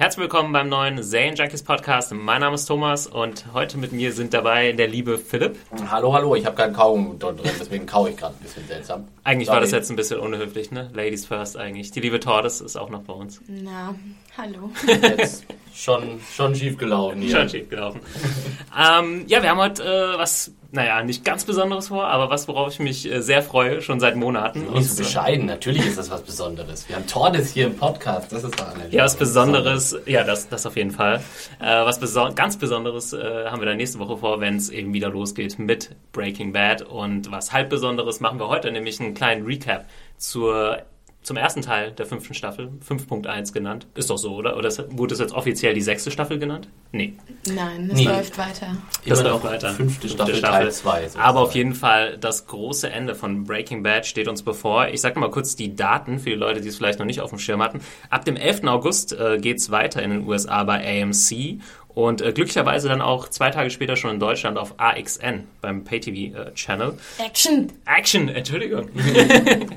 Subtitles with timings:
[0.00, 2.14] Herzlich willkommen beim neuen Zane Junkies Podcast.
[2.14, 5.58] Mein Name ist Thomas und heute mit mir sind dabei der liebe Philipp.
[5.90, 9.08] Hallo, hallo, ich habe keinen Kaum dort drin, deswegen kaue ich gerade ein bisschen seltsam.
[9.24, 9.56] Eigentlich Sorry.
[9.56, 10.88] war das jetzt ein bisschen unhöflich, ne?
[10.94, 11.90] Ladies first eigentlich.
[11.90, 13.40] Die liebe Tordes ist auch noch bei uns.
[13.48, 13.96] Na,
[14.36, 14.70] hallo.
[14.86, 17.36] Jetzt schon, schon schief gelaufen hier.
[17.36, 18.00] Schon schief gelaufen.
[18.78, 22.72] ähm, ja, wir haben heute äh, was, naja, nicht ganz Besonderes vor, aber was, worauf
[22.72, 24.70] ich mich äh, sehr freue, schon seit Monaten.
[24.74, 26.88] Nicht so bescheiden, natürlich ist das was Besonderes.
[26.88, 30.48] Wir haben Tordes hier im Podcast, das ist doch eine Ja, was Besonderes, ja, das,
[30.48, 31.22] das auf jeden Fall.
[31.58, 34.92] Äh, was beso ganz Besonderes äh, haben wir dann nächste Woche vor, wenn es eben
[34.92, 36.82] wieder losgeht mit Breaking Bad.
[36.82, 39.86] Und was halb Besonderes machen wir heute, nämlich einen kleinen Recap
[40.18, 40.82] zur,
[41.28, 43.86] zum ersten Teil der fünften Staffel, 5.1 genannt.
[43.94, 44.56] Ist doch so, oder?
[44.56, 46.68] Oder wurde es jetzt offiziell die sechste Staffel genannt?
[46.90, 47.12] Nee.
[47.46, 48.04] Nein, es Nee.
[48.06, 48.78] läuft weiter.
[49.06, 49.68] Das Immer läuft noch weiter.
[49.74, 51.10] Fünfte Staffel, Teil 2.
[51.18, 54.88] Aber auf jeden Fall das große Ende von Breaking Bad steht uns bevor.
[54.88, 57.28] Ich sage mal kurz die Daten für die Leute, die es vielleicht noch nicht auf
[57.30, 57.80] dem Schirm hatten.
[58.08, 58.64] Ab dem 11.
[58.64, 61.60] August äh, geht's weiter in den USA bei AMC
[61.98, 66.94] und äh, glücklicherweise dann auch zwei Tage später schon in Deutschland auf AXN beim Pay-TV-Channel.
[67.18, 67.72] Action!
[67.86, 68.88] Action, Entschuldigung.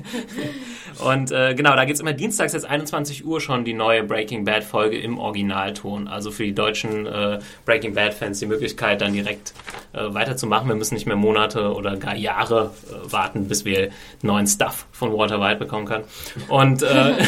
[1.04, 4.62] und äh, genau, da geht's immer dienstags jetzt 21 Uhr schon die neue Breaking Bad
[4.62, 6.06] Folge im Originalton.
[6.06, 9.52] Also für die deutschen äh, Breaking Bad Fans die Möglichkeit, dann direkt
[9.92, 10.68] äh, weiterzumachen.
[10.68, 13.90] Wir müssen nicht mehr Monate oder gar Jahre äh, warten, bis wir
[14.22, 16.04] neuen Stuff von Walter White bekommen können.
[16.46, 17.14] Und äh,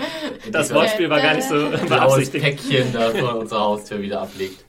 [0.50, 2.44] das Wortspiel war gar nicht so beabsichtigt.
[2.44, 4.64] Päckchen, das vor unserer Haustür wieder ablegt.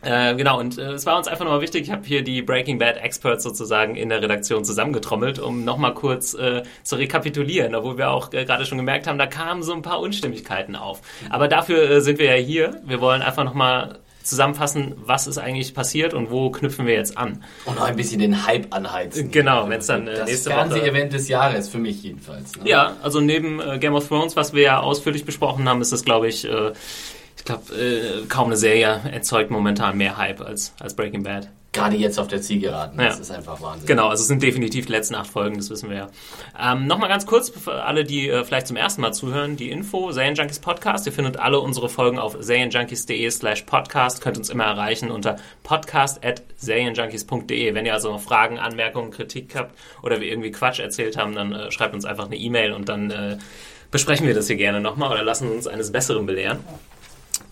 [0.00, 2.78] Äh, genau, und äh, es war uns einfach nochmal wichtig, ich habe hier die Breaking
[2.78, 8.10] Bad Experts sozusagen in der Redaktion zusammengetrommelt, um nochmal kurz äh, zu rekapitulieren, obwohl wir
[8.10, 11.02] auch äh, gerade schon gemerkt haben, da kamen so ein paar Unstimmigkeiten auf.
[11.28, 12.80] Aber dafür äh, sind wir ja hier.
[12.86, 17.44] Wir wollen einfach nochmal zusammenfassen, was ist eigentlich passiert und wo knüpfen wir jetzt an.
[17.66, 19.30] Und noch ein bisschen den Hype anheizen.
[19.30, 22.56] Genau, wenn's dann, äh, das nächste Woche- Fernseh-Event des Jahres, für mich jedenfalls.
[22.56, 22.62] Ne?
[22.70, 26.28] Ja, also neben Game of Thrones, was wir ja ausführlich besprochen haben, ist das, glaube
[26.28, 26.48] ich
[27.48, 31.48] glaube, äh, kaum eine Serie erzeugt momentan mehr Hype als, als Breaking Bad.
[31.70, 33.20] Gerade jetzt auf der Zielgeraden, das Ja.
[33.20, 33.86] ist einfach Wahnsinn.
[33.86, 36.08] Genau, also es sind definitiv die letzten acht Folgen, das wissen wir ja.
[36.58, 40.10] Ähm, Nochmal ganz kurz für alle, die äh, vielleicht zum ersten Mal zuhören, die Info,
[40.10, 41.04] Serien Junkies Podcast.
[41.06, 46.24] Ihr findet alle unsere Folgen auf serienjunkies.de slash podcast, könnt uns immer erreichen unter podcast
[46.24, 47.74] at serienjunkies.de.
[47.74, 51.52] Wenn ihr also noch Fragen, Anmerkungen, Kritik habt oder wir irgendwie Quatsch erzählt haben, dann
[51.52, 53.36] äh, schreibt uns einfach eine E-Mail und dann äh,
[53.90, 56.58] besprechen wir das hier gerne nochmal oder lassen uns eines Besseren belehren.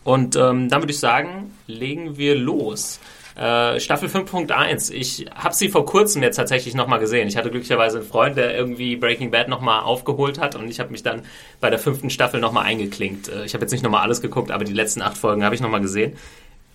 [0.05, 3.01] Und ähm, dann würde ich sagen, legen wir los.
[3.37, 4.93] Äh, Staffel 5.1.
[4.93, 7.29] Ich habe sie vor kurzem jetzt tatsächlich nochmal gesehen.
[7.29, 10.91] Ich hatte glücklicherweise einen Freund, der irgendwie Breaking Bad nochmal aufgeholt hat und ich habe
[10.91, 11.23] mich dann
[11.61, 13.29] bei der fünften Staffel nochmal eingeklinkt.
[13.29, 15.61] Äh, ich habe jetzt nicht nochmal alles geguckt, aber die letzten acht Folgen habe ich
[15.61, 16.17] nochmal gesehen.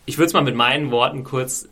[0.05, 1.67] Ich würde es mal mit meinen Worten kurz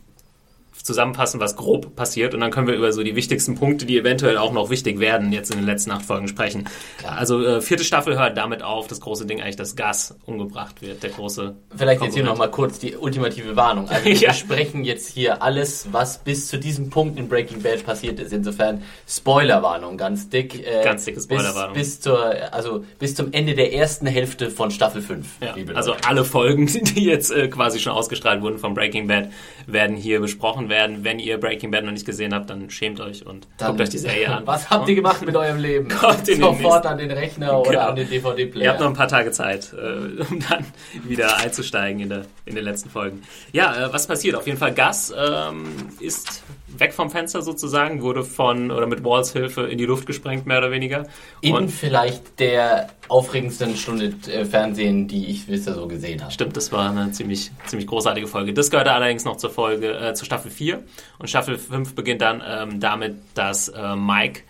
[0.82, 4.36] zusammenfassen, was grob passiert und dann können wir über so die wichtigsten Punkte, die eventuell
[4.38, 6.68] auch noch wichtig werden, jetzt in den letzten acht Folgen sprechen.
[7.06, 11.02] Also äh, vierte Staffel hört damit auf, das große Ding eigentlich, dass Gas umgebracht wird,
[11.02, 13.88] der große Vielleicht jetzt hier nochmal kurz die ultimative Warnung.
[13.88, 14.30] Also wir Ja.
[14.30, 18.32] besprechen jetzt hier alles, was bis zu diesem Punkt in Breaking Bad passiert ist.
[18.32, 20.66] Insofern Spoilerwarnung, ganz dick.
[20.66, 21.74] äh, Ganz dicke Spoilerwarnung.
[21.74, 25.26] Bis, bis, zur, also bis zum Ende der ersten Hälfte von Staffel 5.
[25.42, 29.28] Ja, also alle Folgen, die jetzt äh, quasi schon ausgestrahlt wurden von Breaking Bad,
[29.66, 31.04] werden hier besprochen werden.
[31.04, 33.88] Wenn ihr Breaking Bad noch nicht gesehen habt, dann schämt euch und Dann- guckt euch
[33.90, 34.46] die Serie an.
[34.46, 35.88] Was habt ihr gemacht mit eurem Leben?
[36.00, 37.88] Kommt in den Sofort nächsten- an den Rechner oder Genau.
[37.88, 38.64] an den DVD-Player.
[38.64, 40.64] Ihr habt noch ein paar Tage Zeit, äh, um dann
[41.06, 43.22] wieder einzusteigen in, der, in den letzten Folgen.
[43.52, 44.34] Ja, äh, was passiert?
[44.36, 45.64] Auf jeden Fall, Gus ähm,
[46.00, 46.42] ist
[46.78, 50.58] weg vom Fenster sozusagen, wurde von oder mit Walls Hilfe in die Luft gesprengt, mehr
[50.58, 51.06] oder weniger.
[51.40, 56.32] in Und vielleicht der aufregendsten Stunde äh, Fernsehen, die ich bisher so gesehen habe.
[56.32, 58.52] Stimmt, das war eine ziemlich, ziemlich großartige Folge.
[58.52, 60.82] Das gehörte allerdings noch zur Folge, äh, zur Staffel 4.
[61.18, 64.42] Und Staffel 5 beginnt dann ähm, damit, dass äh, Mike,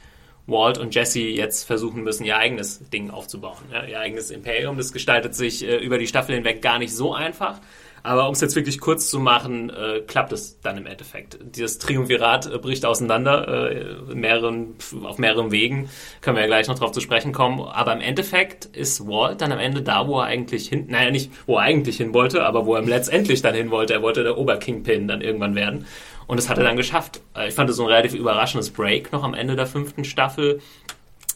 [0.46, 3.58] Walt und Jesse jetzt versuchen müssen, ihr eigenes Ding aufzubauen.
[3.72, 4.76] Ja, ihr eigenes Imperium.
[4.76, 7.60] Das gestaltet sich äh, über die Staffel hinweg gar nicht so einfach.
[8.02, 11.38] Aber um es jetzt wirklich kurz zu machen, äh, klappt es dann im Endeffekt.
[11.42, 14.74] Dieses Triumvirat äh, bricht auseinander äh, mehreren,
[15.04, 15.90] auf mehreren Wegen.
[16.20, 17.60] Können wir ja gleich noch drauf zu sprechen kommen.
[17.60, 21.30] Aber im Endeffekt ist Walt dann am Ende da, wo er eigentlich hin, naja, nicht
[21.46, 23.94] wo er eigentlich hin wollte, aber wo er letztendlich dann hin wollte.
[23.94, 25.86] Er wollte der Oberkingpin dann irgendwann werden.
[26.26, 27.20] Und das hat er dann geschafft.
[27.36, 30.60] Äh, ich fand es so ein relativ überraschendes Break noch am Ende der fünften Staffel.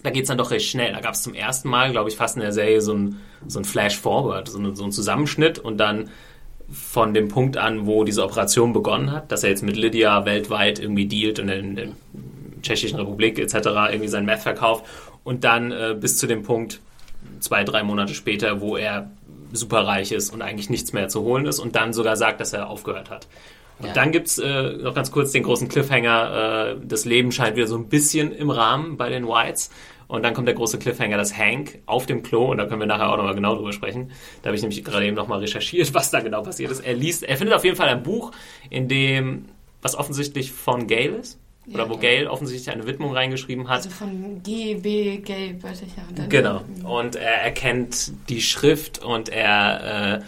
[0.04, 0.92] Da geht es dann doch recht schnell.
[0.92, 3.58] Da gab es zum ersten Mal, glaube ich, fast in der Serie so ein, so
[3.58, 6.10] ein Flash-Forward, so, so ein Zusammenschnitt und dann
[6.70, 10.78] von dem Punkt an, wo diese Operation begonnen hat, dass er jetzt mit Lydia weltweit
[10.78, 11.88] irgendwie dealt und in der
[12.62, 13.54] Tschechischen Republik etc.
[13.90, 14.84] irgendwie sein Meth verkauft
[15.22, 16.80] und dann äh, bis zu dem Punkt
[17.40, 19.10] zwei, drei Monate später, wo er
[19.52, 22.68] superreich ist und eigentlich nichts mehr zu holen ist und dann sogar sagt, dass er
[22.68, 23.28] aufgehört hat.
[23.78, 23.92] Und ja.
[23.92, 27.66] dann gibt es äh, noch ganz kurz den großen Cliffhanger, äh, das Leben scheint wieder
[27.66, 29.70] so ein bisschen im Rahmen bei den Whites.
[30.14, 32.86] Und dann kommt der große Cliffhanger, dass Hank auf dem Klo, und da können wir
[32.86, 34.12] nachher auch nochmal genau drüber sprechen,
[34.42, 36.80] da habe ich nämlich gerade eben nochmal recherchiert, was da genau passiert ist.
[36.80, 38.32] Er liest, er findet auf jeden Fall ein Buch,
[38.70, 39.46] in dem,
[39.82, 43.76] was offensichtlich von Gail ist, oder ja, wo Gail offensichtlich eine Widmung reingeschrieben hat.
[43.78, 46.26] Also von G, B, Gail, weiß ich ja.
[46.28, 46.62] Genau.
[46.84, 50.22] Und er erkennt die Schrift und er äh,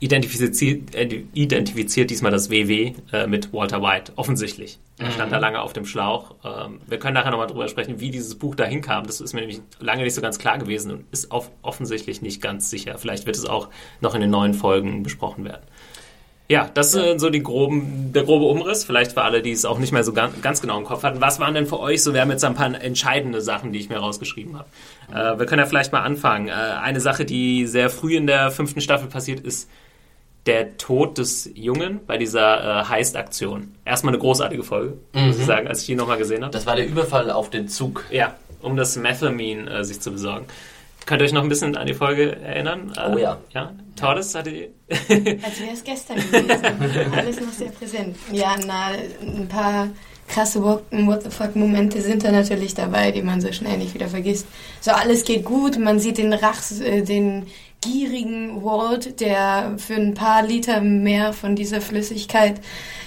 [0.00, 4.78] identifiziert, äh, identifiziert diesmal das WW äh, mit Walter White, offensichtlich.
[4.98, 5.42] Er stand da mhm.
[5.42, 6.34] lange auf dem Schlauch.
[6.44, 9.06] Ähm, wir können nachher nochmal drüber sprechen, wie dieses Buch dahin kam.
[9.06, 12.40] Das ist mir nämlich lange nicht so ganz klar gewesen und ist auf, offensichtlich nicht
[12.40, 12.98] ganz sicher.
[12.98, 13.70] Vielleicht wird es auch
[14.00, 15.62] noch in den neuen Folgen besprochen werden.
[16.46, 17.18] Ja, das ist ja.
[17.18, 18.84] so die groben, der grobe Umriss.
[18.84, 21.20] Vielleicht für alle, die es auch nicht mehr so ganz, ganz, genau im Kopf hatten.
[21.22, 22.12] Was waren denn für euch so?
[22.12, 24.68] Wir haben jetzt ein paar entscheidende Sachen, die ich mir rausgeschrieben habe.
[25.10, 26.48] Äh, wir können ja vielleicht mal anfangen.
[26.48, 29.70] Äh, eine Sache, die sehr früh in der fünften Staffel passiert, ist
[30.46, 33.74] der Tod des Jungen bei dieser äh, Heist-Aktion.
[33.84, 35.28] Erstmal eine großartige Folge, mhm.
[35.28, 36.52] muss ich sagen, als ich die nochmal gesehen habe.
[36.52, 38.04] Das war der Überfall auf den Zug.
[38.10, 40.46] Ja, um das Methamine äh, sich zu besorgen.
[41.06, 42.92] Könnt ihr euch noch ein bisschen an die Folge erinnern?
[42.96, 43.34] Oh ja.
[43.50, 43.72] Äh, ja?
[43.96, 44.70] Tordes hatte die.
[44.90, 47.14] Als wäre es gestern gewesen.
[47.14, 48.16] Alles noch sehr präsent.
[48.32, 49.88] Ja, na, ein paar
[50.26, 54.08] krasse What the fuck Momente sind da natürlich dabei, die man so schnell nicht wieder
[54.08, 54.46] vergisst.
[54.80, 57.46] So alles geht gut, man sieht den Rach, äh, den
[57.84, 62.60] gierigen Walt, der für ein paar Liter mehr von dieser Flüssigkeit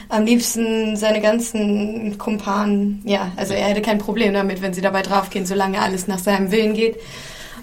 [0.09, 5.01] am liebsten seine ganzen Kumpanen, ja, also er hätte kein Problem damit, wenn sie dabei
[5.01, 6.97] draufgehen, solange alles nach seinem Willen geht.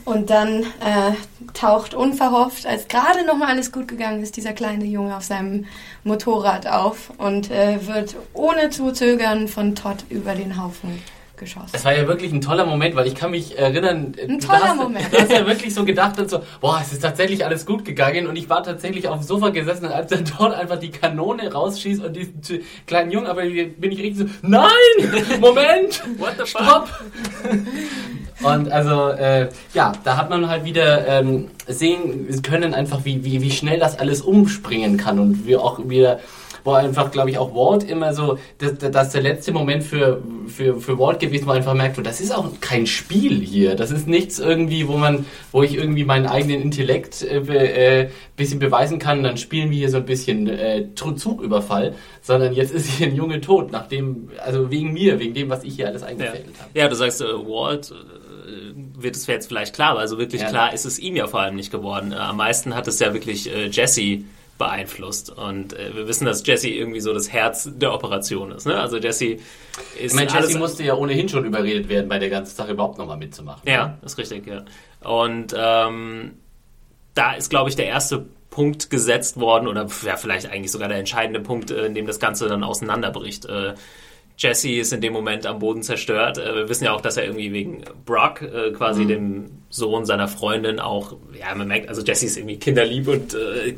[0.05, 1.13] Und dann äh,
[1.55, 5.65] taucht unverhofft, als gerade nochmal alles gut gegangen ist, dieser kleine Junge auf seinem
[6.03, 11.03] Motorrad auf und äh, wird ohne zu zögern von Todd über den Haufen
[11.45, 11.71] geschossen.
[11.73, 14.65] Es war ja wirklich ein toller Moment, weil ich kann mich erinnern, ein toller du
[14.65, 15.13] hast, Moment.
[15.13, 18.27] Du hast ja wirklich so gedacht und so, boah, es ist tatsächlich alles gut gegangen
[18.27, 22.05] und ich war tatsächlich auf dem Sofa gesessen, als er dort einfach die Kanone rausschießt
[22.05, 24.69] und diesen kleinen Jungen, aber bin ich richtig so, nein,
[25.41, 26.89] Moment, What the stopp.
[28.43, 33.41] Und also, äh, ja, da hat man halt wieder ähm, sehen können, einfach wie, wie,
[33.41, 36.21] wie schnell das alles umspringen kann und wie auch wieder
[36.65, 40.23] wo einfach, glaube ich, auch Walt immer so, das, das ist der letzte Moment für,
[40.47, 43.77] für, für Walt gewesen, wo er einfach merkt, das ist auch kein Spiel hier.
[43.77, 48.59] Das ist nichts irgendwie, wo man, wo ich irgendwie meinen eigenen Intellekt äh, äh, bisschen
[48.59, 53.09] beweisen kann, dann spielen wir hier so ein bisschen äh, Zugüberfall, sondern jetzt ist hier
[53.09, 56.63] ein Junge tot, nachdem, also wegen mir, wegen dem, was ich hier alles eingefädelt ja.
[56.63, 56.79] habe.
[56.79, 60.49] Ja, du sagst, äh, Walt äh, wird es jetzt vielleicht klar, aber also wirklich ja.
[60.49, 62.13] klar ist es ihm ja vor allem nicht geworden.
[62.13, 64.25] Äh, am meisten hat es ja wirklich äh, Jesse
[64.59, 65.31] beeinflusst.
[65.31, 68.67] Und äh, wir wissen, dass Jesse irgendwie so das Herz der Operation ist.
[68.67, 68.79] Ne?
[68.79, 69.45] Also Jesse ist.
[69.99, 73.17] Ich meine, Jesse musste ja ohnehin schon überredet werden, bei der ganzen Sache überhaupt nochmal
[73.17, 73.63] mitzumachen.
[73.69, 74.65] Ja, ist richtig, ja.
[75.03, 76.33] Und ähm,
[77.15, 80.99] da ist, glaube ich, der erste Punkt gesetzt worden, oder ja, vielleicht eigentlich sogar der
[80.99, 83.47] entscheidende Punkt, äh, in dem das Ganze dann auseinanderbricht.
[83.47, 83.75] Äh,
[84.37, 86.39] Jesse ist in dem Moment am Boden zerstört.
[86.39, 89.09] Äh, wir wissen ja auch, dass er irgendwie wegen Brock, äh, quasi mhm.
[89.09, 93.75] dem Sohn seiner Freundin, auch, ja, man merkt, also Jesse ist irgendwie kinderlieb und äh,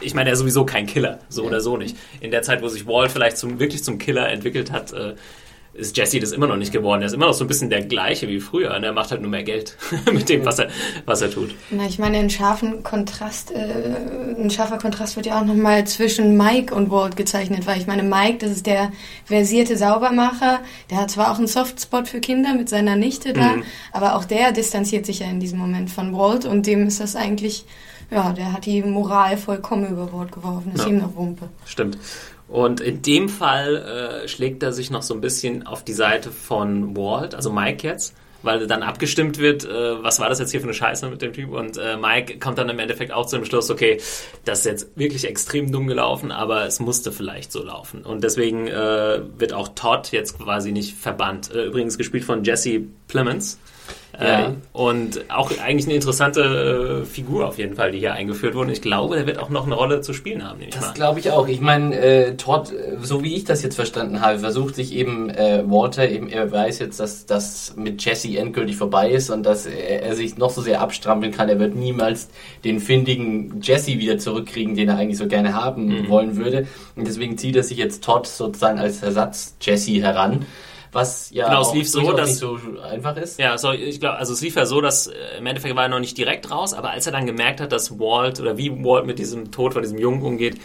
[0.00, 1.48] ich meine, er ist sowieso kein Killer, so ja.
[1.48, 1.96] oder so nicht.
[2.20, 5.14] In der Zeit, wo sich Walt vielleicht zum, wirklich zum Killer entwickelt hat, äh,
[5.76, 7.02] ist Jesse das immer noch nicht geworden.
[7.02, 9.20] Er ist immer noch so ein bisschen der gleiche wie früher und er macht halt
[9.20, 9.76] nur mehr Geld
[10.12, 10.68] mit dem, was er,
[11.04, 11.54] was er tut.
[11.70, 13.94] Na, ich meine, ein scharfen Kontrast, äh,
[14.38, 18.02] ein scharfer Kontrast wird ja auch nochmal zwischen Mike und Walt gezeichnet, weil ich meine,
[18.02, 18.90] Mike, das ist der
[19.24, 20.60] versierte Saubermacher,
[20.90, 23.64] der hat zwar auch einen Softspot für Kinder mit seiner Nichte da, mhm.
[23.92, 27.16] aber auch der distanziert sich ja in diesem Moment von Walt und dem ist das
[27.16, 27.64] eigentlich
[28.10, 30.72] ja, der hat die Moral vollkommen über Bord geworfen.
[30.72, 31.48] Das ist ihm noch Wumpe.
[31.64, 31.98] Stimmt.
[32.48, 36.30] Und in dem Fall äh, schlägt er sich noch so ein bisschen auf die Seite
[36.30, 40.60] von Walt, also Mike jetzt, weil dann abgestimmt wird, äh, was war das jetzt hier
[40.60, 41.50] für eine Scheiße mit dem Typ?
[41.50, 44.00] Und äh, Mike kommt dann im Endeffekt auch zu dem Schluss, okay,
[44.44, 48.04] das ist jetzt wirklich extrem dumm gelaufen, aber es musste vielleicht so laufen.
[48.04, 51.50] Und deswegen äh, wird auch Todd jetzt quasi nicht verbannt.
[51.52, 53.58] Äh, übrigens gespielt von Jesse Plemons.
[54.20, 54.48] Ja.
[54.48, 58.72] Äh, und auch eigentlich eine interessante äh, Figur auf jeden Fall, die hier eingeführt wurde.
[58.72, 60.60] Ich glaube, der wird auch noch eine Rolle zu spielen haben.
[60.70, 61.48] Das glaube ich auch.
[61.48, 65.62] Ich meine, äh, Todd, so wie ich das jetzt verstanden habe, versucht sich eben äh,
[65.66, 70.02] Walter, eben er weiß jetzt, dass das mit Jesse endgültig vorbei ist und dass er,
[70.02, 71.48] er, sich noch so sehr abstrampeln kann.
[71.48, 72.28] Er wird niemals
[72.64, 76.08] den findigen Jesse wieder zurückkriegen, den er eigentlich so gerne haben mhm.
[76.08, 76.66] wollen würde.
[76.94, 80.46] Und deswegen zieht er sich jetzt Todd sozusagen als Ersatz Jesse heran
[80.96, 83.38] was ja genau, es lief so, dass, nicht so einfach ist.
[83.38, 85.88] Ja, so, ich glaube, also es lief ja so, dass äh, im Endeffekt war er
[85.88, 89.06] noch nicht direkt raus, aber als er dann gemerkt hat, dass Walt oder wie Walt
[89.06, 90.58] mit diesem Tod von diesem Jungen umgeht,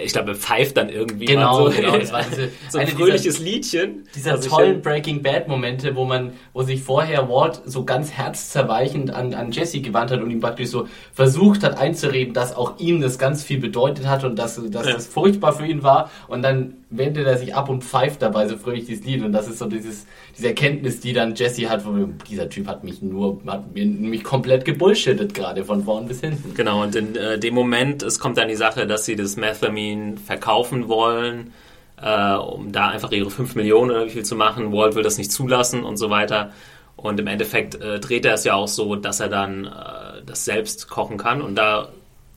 [0.00, 3.36] ich glaube, er pfeift dann irgendwie genau, so, genau, das war diese, so ein fröhliches
[3.36, 4.08] dieser, Liedchen.
[4.14, 9.34] Dieser tollen Breaking Bad Momente, wo man, wo sich vorher Walt so ganz herzzerweichend an,
[9.34, 13.18] an Jesse gewandt hat und ihm praktisch so versucht hat einzureden, dass auch ihm das
[13.18, 14.94] ganz viel bedeutet hat und dass, dass ja.
[14.94, 18.56] das furchtbar für ihn war und dann wendet er sich ab und pfeift dabei so
[18.56, 20.06] fröhlich dieses Lied und das ist so dieses,
[20.36, 24.64] diese Erkenntnis, die dann Jesse hat, wo dieser Typ hat mich nur, hat mich komplett
[24.64, 26.54] gebullshittet gerade von vorn bis hinten.
[26.54, 30.16] Genau und in äh, dem Moment, es kommt dann die Sache, dass sie das Methamine
[30.18, 31.52] verkaufen wollen,
[32.00, 34.72] äh, um da einfach ihre 5 Millionen oder wie viel zu machen.
[34.72, 36.52] Walt will das nicht zulassen und so weiter.
[36.96, 40.44] Und im Endeffekt äh, dreht er es ja auch so, dass er dann äh, das
[40.44, 41.88] selbst kochen kann und da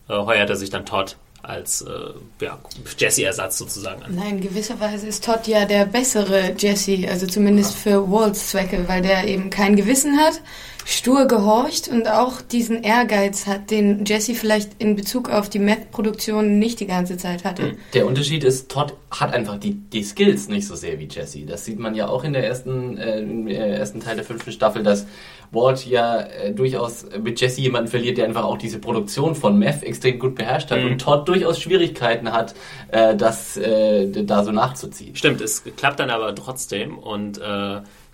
[0.07, 2.59] äh, heuert er sich dann Todd als äh, ja,
[2.97, 4.15] Jesse-Ersatz sozusagen an.
[4.15, 9.25] Nein, gewisserweise ist Todd ja der bessere Jesse, also zumindest für Walts Zwecke, weil der
[9.27, 10.41] eben kein Gewissen hat,
[10.87, 16.59] stur gehorcht und auch diesen Ehrgeiz hat, den Jesse vielleicht in Bezug auf die Meth-Produktion
[16.59, 17.75] nicht die ganze Zeit hatte.
[17.95, 21.45] Der Unterschied ist, Todd hat einfach die, die Skills nicht so sehr wie Jesse.
[21.47, 24.83] Das sieht man ja auch in der ersten, äh, im ersten Teil der fünften Staffel,
[24.83, 25.07] dass
[25.51, 29.81] Ward ja äh, durchaus mit Jesse jemanden verliert, der einfach auch diese Produktion von Meth
[29.81, 30.91] extrem gut beherrscht hat mhm.
[30.91, 32.53] und Todd durchaus Schwierigkeiten hat,
[32.91, 35.15] äh, das äh, da so nachzuziehen.
[35.15, 37.39] Stimmt, es klappt dann aber trotzdem und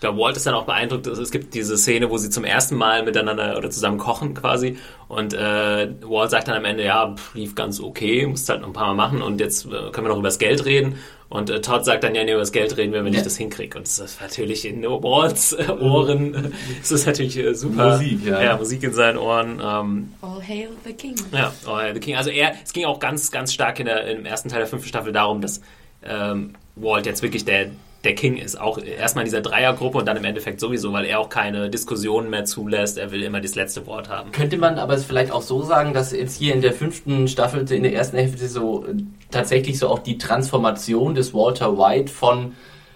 [0.02, 1.08] glaube, Walt ist dann auch beeindruckt.
[1.08, 4.78] Es gibt diese Szene, wo sie zum ersten Mal miteinander oder zusammen kochen quasi.
[5.08, 8.74] Und äh, Walt sagt dann am Ende, ja, lief ganz okay, musst halt noch ein
[8.74, 10.98] paar Mal machen und jetzt äh, können wir noch über das Geld reden.
[11.30, 13.20] Und äh, Todd sagt dann, ja, nee, über das Geld reden wir, wenn ja.
[13.20, 13.78] ich das hinkriege.
[13.78, 17.92] Und das ist natürlich in Walts äh, Ohren, das ist natürlich äh, super.
[17.92, 18.44] Musik, ja.
[18.44, 19.62] Ja, Musik in seinen Ohren.
[19.64, 21.16] Ähm, All hail the king.
[21.32, 22.18] Ja, All hail the king.
[22.18, 24.90] Also er, es ging auch ganz, ganz stark in der, im ersten Teil der fünften
[24.90, 25.62] Staffel darum, dass
[26.04, 27.70] ähm, Walt jetzt wirklich der
[28.04, 28.60] der King ist.
[28.60, 32.30] Auch erstmal in dieser Dreiergruppe und dann im Endeffekt sowieso, weil er auch keine Diskussionen
[32.30, 32.98] mehr zulässt.
[32.98, 34.32] Er will immer das letzte Wort haben.
[34.32, 37.70] Könnte man aber es vielleicht auch so sagen, dass jetzt hier in der fünften Staffel,
[37.72, 38.86] in der ersten Hälfte so
[39.30, 42.54] tatsächlich so auch die Transformation des Walter White von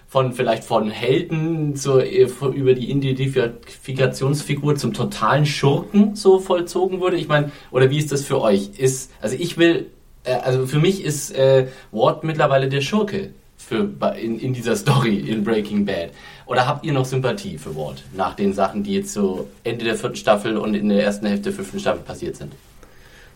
[0.08, 7.16] von vielleicht von Helden zur, über die Identifikationsfigur zum totalen Schurken so vollzogen wurde?
[7.16, 8.70] Ich meine, oder wie ist das für euch?
[8.78, 9.90] Ist, also ich will,
[10.22, 13.30] äh, also für mich ist äh, Ward mittlerweile der Schurke
[13.66, 16.10] für, in, in dieser Story in Breaking Bad?
[16.46, 19.96] Oder habt ihr noch Sympathie für Walt nach den Sachen, die jetzt so Ende der
[19.96, 22.52] vierten Staffel und in der ersten Hälfte der fünften Staffel passiert sind?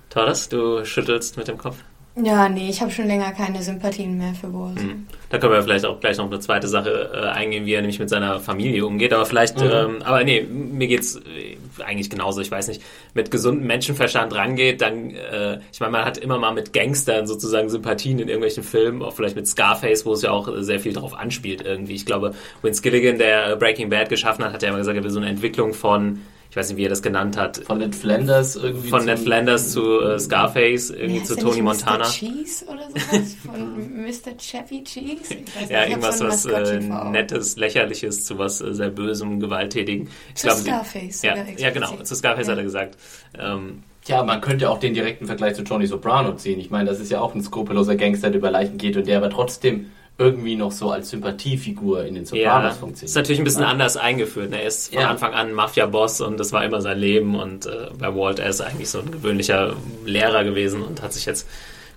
[0.08, 1.78] Thomas, du schüttelst mit dem Kopf.
[2.16, 4.82] Ja, nee, ich habe schon länger keine Sympathien mehr für Walt.
[4.82, 5.06] Mhm.
[5.28, 8.00] Da können wir vielleicht auch gleich noch eine zweite Sache äh, eingehen, wie er nämlich
[8.00, 9.12] mit seiner Familie umgeht.
[9.12, 9.70] Aber vielleicht, mhm.
[9.72, 12.40] ähm, aber nee, mir geht's äh, eigentlich genauso.
[12.40, 12.82] Ich weiß nicht,
[13.14, 17.68] mit gesundem Menschenverstand rangeht, dann, äh, ich meine, man hat immer mal mit Gangstern sozusagen
[17.68, 21.14] Sympathien in irgendwelchen Filmen, auch vielleicht mit Scarface, wo es ja auch sehr viel darauf
[21.14, 21.94] anspielt irgendwie.
[21.94, 25.10] Ich glaube, Vince Gilligan, der Breaking Bad geschaffen hat, hat ja immer gesagt, er will
[25.10, 27.58] so eine Entwicklung von ich weiß nicht, wie er das genannt hat.
[27.58, 28.88] Von Ned Flanders irgendwie.
[28.88, 32.04] Von Ned Flanders zu äh, Scarface, irgendwie zu Tony Montana.
[32.04, 32.10] Mr.
[32.10, 33.36] Cheese oder sowas?
[33.46, 34.36] Von Mr.
[34.36, 35.34] Chevy Cheese?
[35.34, 40.08] Nicht, ja, irgendwas was äh, Nettes, Lächerliches zu was äh, sehr Bösem, Gewalttätigen.
[40.30, 41.22] Ich zu glaub, Scarface.
[41.22, 42.52] Ja, ja, genau, zu Scarface ja.
[42.52, 42.96] hat er gesagt.
[43.38, 46.58] Ähm, Tja, man könnte auch den direkten Vergleich zu Tony Soprano ziehen.
[46.58, 49.18] Ich meine, das ist ja auch ein skrupelloser Gangster, der über Leichen geht und der
[49.18, 53.08] aber trotzdem irgendwie noch so als Sympathiefigur in den Sopranos ja, funktioniert.
[53.08, 53.68] Ist natürlich ein bisschen ne?
[53.68, 54.50] anders eingeführt.
[54.50, 54.60] Ne?
[54.60, 55.08] Er ist von ja.
[55.08, 58.60] Anfang an Mafia-Boss und das war immer sein Leben und äh, bei Walt er ist
[58.60, 59.74] eigentlich so ein gewöhnlicher
[60.04, 61.48] Lehrer gewesen und hat sich jetzt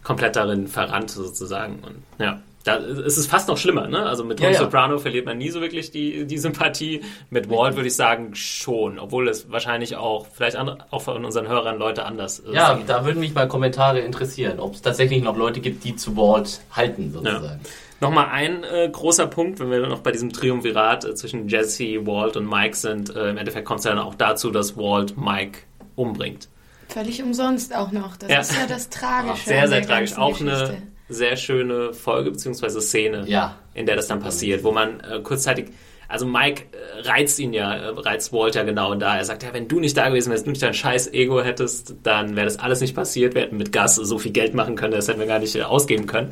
[0.04, 1.80] komplett darin verrannt sozusagen.
[1.86, 3.88] Und ja, da ist es fast noch schlimmer.
[3.88, 4.06] Ne?
[4.06, 7.02] Also mit Tony ja, Soprano verliert man nie so wirklich die, die Sympathie.
[7.30, 11.48] Mit Walt würde ich sagen schon, obwohl es wahrscheinlich auch vielleicht an, auch von unseren
[11.48, 12.54] Hörern Leute anders ist.
[12.54, 16.16] Ja, da würden mich mal Kommentare interessieren, ob es tatsächlich noch Leute gibt, die zu
[16.16, 17.60] Walt halten sozusagen.
[18.04, 22.38] Nochmal ein äh, großer Punkt, wenn wir noch bei diesem Triumvirat äh, zwischen Jesse, Walt
[22.38, 23.16] und Mike sind.
[23.16, 25.60] Äh, Im Endeffekt kommt es ja dann auch dazu, dass Walt Mike
[25.96, 26.50] umbringt.
[26.90, 28.18] Völlig umsonst auch noch.
[28.18, 28.40] Das ja.
[28.40, 29.46] ist ja das Tragische.
[29.46, 30.18] Sehr, sehr tragisch.
[30.18, 32.82] Auch eine sehr schöne Folge bzw.
[32.82, 33.56] Szene, ja.
[33.74, 35.70] in der das dann passiert, wo man äh, kurzzeitig
[36.14, 39.18] also Mike äh, reizt ihn ja, äh, reizt Walter genau da.
[39.18, 41.96] Er sagt, ja, wenn du nicht da gewesen wärst, du nicht dein scheiß Ego hättest,
[42.04, 43.34] dann wäre das alles nicht passiert.
[43.34, 46.06] Wir hätten mit Gas so viel Geld machen können, das hätten wir gar nicht ausgeben
[46.06, 46.32] können.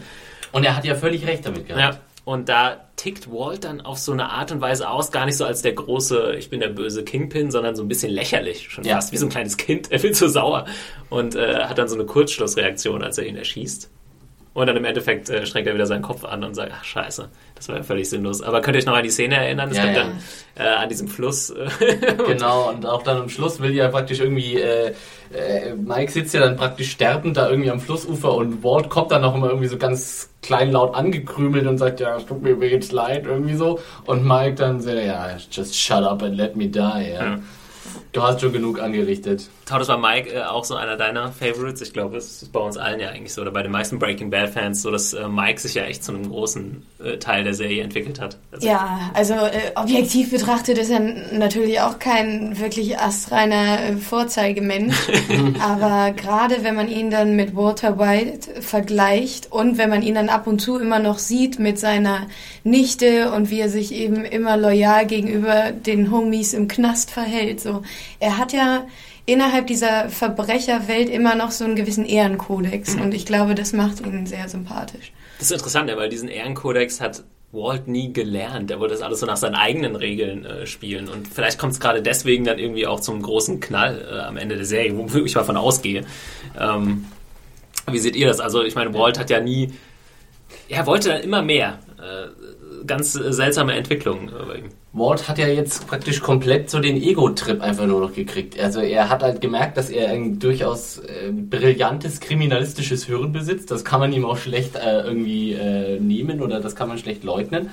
[0.52, 2.00] Und er hat ja völlig recht damit gehabt.
[2.24, 5.46] und da tickt Walt dann auf so eine Art und Weise aus, gar nicht so
[5.46, 8.96] als der große, ich bin der böse Kingpin, sondern so ein bisschen lächerlich, schon ja.
[8.96, 9.92] fast wie so ein kleines Kind.
[9.92, 10.66] Er wird so sauer
[11.10, 13.90] und äh, hat dann so eine Kurzschlussreaktion, als er ihn erschießt.
[14.54, 17.30] Und dann im Endeffekt äh, strengt er wieder seinen Kopf an und sagt, ach scheiße,
[17.56, 18.42] das war ja völlig sinnlos.
[18.42, 19.72] Aber könnt ihr euch noch an die Szene erinnern?
[19.72, 20.04] Es ja, gibt ja.
[20.04, 20.20] dann
[20.56, 21.52] äh, an diesem Fluss.
[21.52, 21.70] Äh,
[22.28, 24.94] genau, und auch dann am Schluss will ja praktisch irgendwie, äh,
[25.34, 29.22] äh, Mike sitzt ja dann praktisch sterbend da irgendwie am Flussufer und Walt kommt dann
[29.22, 33.26] noch immer irgendwie so ganz kleinlaut angekrümelt und sagt, ja, es tut mir jetzt leid,
[33.26, 33.80] irgendwie so.
[34.06, 37.04] Und Mike dann sagt, ja, just shut up and let me die, ja.
[37.04, 37.40] ja.
[38.12, 39.50] Du hast schon genug angerichtet.
[39.72, 41.82] Tau, das war Mike äh, auch so einer deiner Favorites.
[41.82, 44.30] Ich glaube, es ist bei uns allen ja eigentlich so, oder bei den meisten Breaking
[44.30, 47.82] Bad-Fans, so dass äh, Mike sich ja echt zu einem großen äh, Teil der Serie
[47.82, 48.38] entwickelt hat.
[48.52, 54.94] Also ja, also äh, objektiv betrachtet ist er natürlich auch kein wirklich astreiner äh, Vorzeigemensch.
[55.62, 60.28] aber gerade wenn man ihn dann mit Walter White vergleicht und wenn man ihn dann
[60.28, 62.28] ab und zu immer noch sieht mit seiner
[62.66, 67.84] Nichte und wie er sich eben immer loyal gegenüber den Homies im Knast verhält, so
[68.20, 68.84] er hat ja
[69.26, 74.26] innerhalb dieser Verbrecherwelt immer noch so einen gewissen Ehrenkodex und ich glaube, das macht ihn
[74.26, 75.12] sehr sympathisch.
[75.40, 78.72] Das ist interessant, weil diesen Ehrenkodex hat Walt nie gelernt.
[78.72, 81.10] Er wollte das alles so nach seinen eigenen Regeln äh, spielen.
[81.10, 84.56] Und vielleicht kommt es gerade deswegen dann irgendwie auch zum großen Knall äh, am Ende
[84.56, 86.06] der Serie, wo ich davon ausgehe.
[86.58, 87.06] Ähm,
[87.90, 88.40] wie seht ihr das?
[88.40, 89.74] Also, ich meine, Walt hat ja nie.
[90.70, 91.80] Er wollte dann immer mehr.
[91.98, 92.28] Äh,
[92.92, 94.70] ganz seltsame Entwicklung äh, bei ihm.
[94.92, 98.60] Walt hat ja jetzt praktisch komplett so den Ego-Trip einfach nur noch gekriegt.
[98.60, 103.72] Also er hat halt gemerkt, dass er ein durchaus äh, brillantes kriminalistisches Hirn besitzt.
[103.72, 107.24] Das kann man ihm auch schlecht äh, irgendwie äh, nehmen oder das kann man schlecht
[107.24, 107.70] leugnen.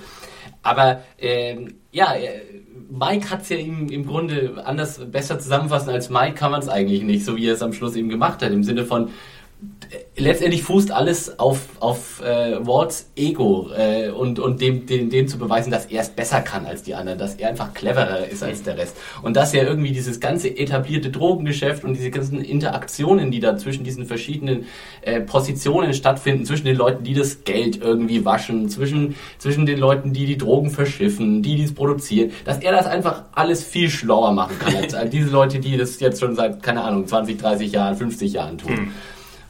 [0.63, 2.43] Aber ähm, ja, äh,
[2.89, 6.69] Mike hat es ja im, im Grunde anders besser zusammenfassen als Mike kann man es
[6.69, 8.53] eigentlich nicht, so wie er es am Schluss eben gemacht hat.
[8.53, 9.11] Im Sinne von,
[10.17, 15.39] letztendlich fußt alles auf, auf äh, Wards Ego äh, und, und dem, dem, dem zu
[15.39, 18.63] beweisen, dass er es besser kann als die anderen, dass er einfach cleverer ist als
[18.63, 18.97] der Rest.
[19.23, 23.85] Und dass er irgendwie dieses ganze etablierte Drogengeschäft und diese ganzen Interaktionen, die da zwischen
[23.85, 24.67] diesen verschiedenen
[25.03, 30.13] äh, Positionen stattfinden, zwischen den Leuten, die das Geld irgendwie waschen, zwischen, zwischen den Leuten,
[30.13, 34.59] die die Drogen verschiffen, die dies produzieren, dass er das einfach alles viel schlauer machen
[34.59, 37.97] kann als, als diese Leute, die das jetzt schon seit, keine Ahnung, 20, 30 Jahren,
[37.97, 38.77] 50 Jahren tun.
[38.77, 38.93] Hm.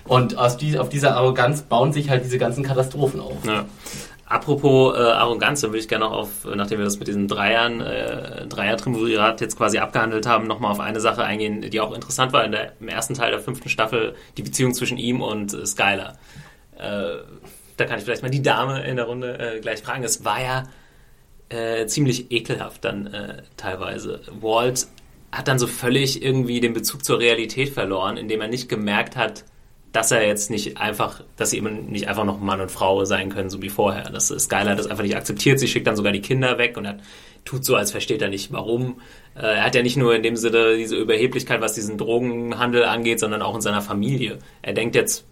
[0.08, 3.44] Und aus die, auf dieser Arroganz bauen sich halt diese ganzen Katastrophen auf.
[3.44, 3.66] Ja.
[4.24, 7.80] Apropos äh, Arroganz, dann würde ich gerne noch auf, nachdem wir das mit diesen Dreiern,
[7.80, 12.44] äh, Dreier-Triumvirat jetzt quasi abgehandelt haben, nochmal auf eine Sache eingehen, die auch interessant war
[12.44, 16.18] in der, im ersten Teil der fünften Staffel, die Beziehung zwischen ihm und äh, Skylar.
[16.76, 17.22] Äh,
[17.78, 20.04] da kann ich vielleicht mal die Dame in der Runde äh, gleich fragen.
[20.04, 20.64] Es war ja
[21.48, 24.20] äh, ziemlich ekelhaft dann äh, teilweise.
[24.40, 24.88] Walt
[25.32, 29.44] hat dann so völlig irgendwie den Bezug zur Realität verloren, indem er nicht gemerkt hat,
[29.92, 33.30] dass er jetzt nicht einfach, dass sie eben nicht einfach noch Mann und Frau sein
[33.30, 34.10] können, so wie vorher.
[34.10, 35.58] Das Skylar das einfach nicht akzeptiert.
[35.58, 36.98] Sie schickt dann sogar die Kinder weg und er
[37.44, 39.00] tut so, als versteht er nicht, warum.
[39.34, 43.20] Äh, er hat ja nicht nur in dem Sinne diese Überheblichkeit, was diesen Drogenhandel angeht,
[43.20, 44.38] sondern auch in seiner Familie.
[44.60, 45.24] Er denkt jetzt,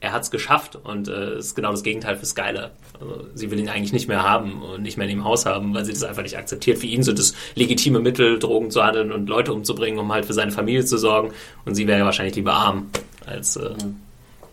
[0.00, 2.70] er hat es geschafft und äh, ist genau das Gegenteil für Skylar.
[2.98, 5.74] Also, sie will ihn eigentlich nicht mehr haben und nicht mehr in ihrem Haus haben,
[5.74, 6.78] weil sie das einfach nicht akzeptiert.
[6.78, 10.32] Für ihn so das legitime Mittel, Drogen zu handeln und Leute umzubringen, um halt für
[10.32, 11.32] seine Familie zu sorgen.
[11.66, 12.88] Und sie wäre ja wahrscheinlich lieber arm
[13.30, 13.56] als.
[13.56, 13.74] Äh,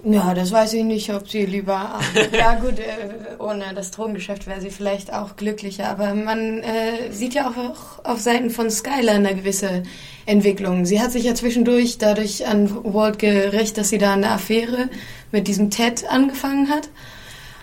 [0.04, 2.00] ja, das weiß ich nicht, ob sie lieber.
[2.32, 5.90] ja, gut, äh, ohne das Drogengeschäft wäre sie vielleicht auch glücklicher.
[5.90, 9.84] Aber man äh, sieht ja auch auf Seiten von Skylar eine gewisse
[10.26, 10.86] Entwicklung.
[10.86, 14.90] Sie hat sich ja zwischendurch dadurch an Walt gerecht, dass sie da eine Affäre
[15.32, 16.90] mit diesem Ted angefangen hat.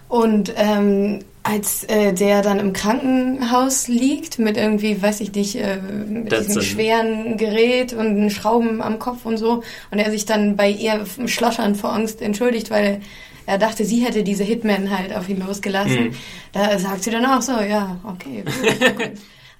[0.09, 5.77] Und ähm, als äh, der dann im Krankenhaus liegt mit irgendwie, weiß ich nicht, äh,
[5.77, 10.57] mit das diesem schweren Gerät und Schrauben am Kopf und so und er sich dann
[10.57, 13.03] bei ihr schlottern vor Angst entschuldigt, weil
[13.47, 16.05] er dachte, sie hätte diese Hitman halt auf ihn losgelassen.
[16.05, 16.15] Mhm.
[16.53, 19.13] Da sagt sie dann auch so, ja, okay, gut, gut.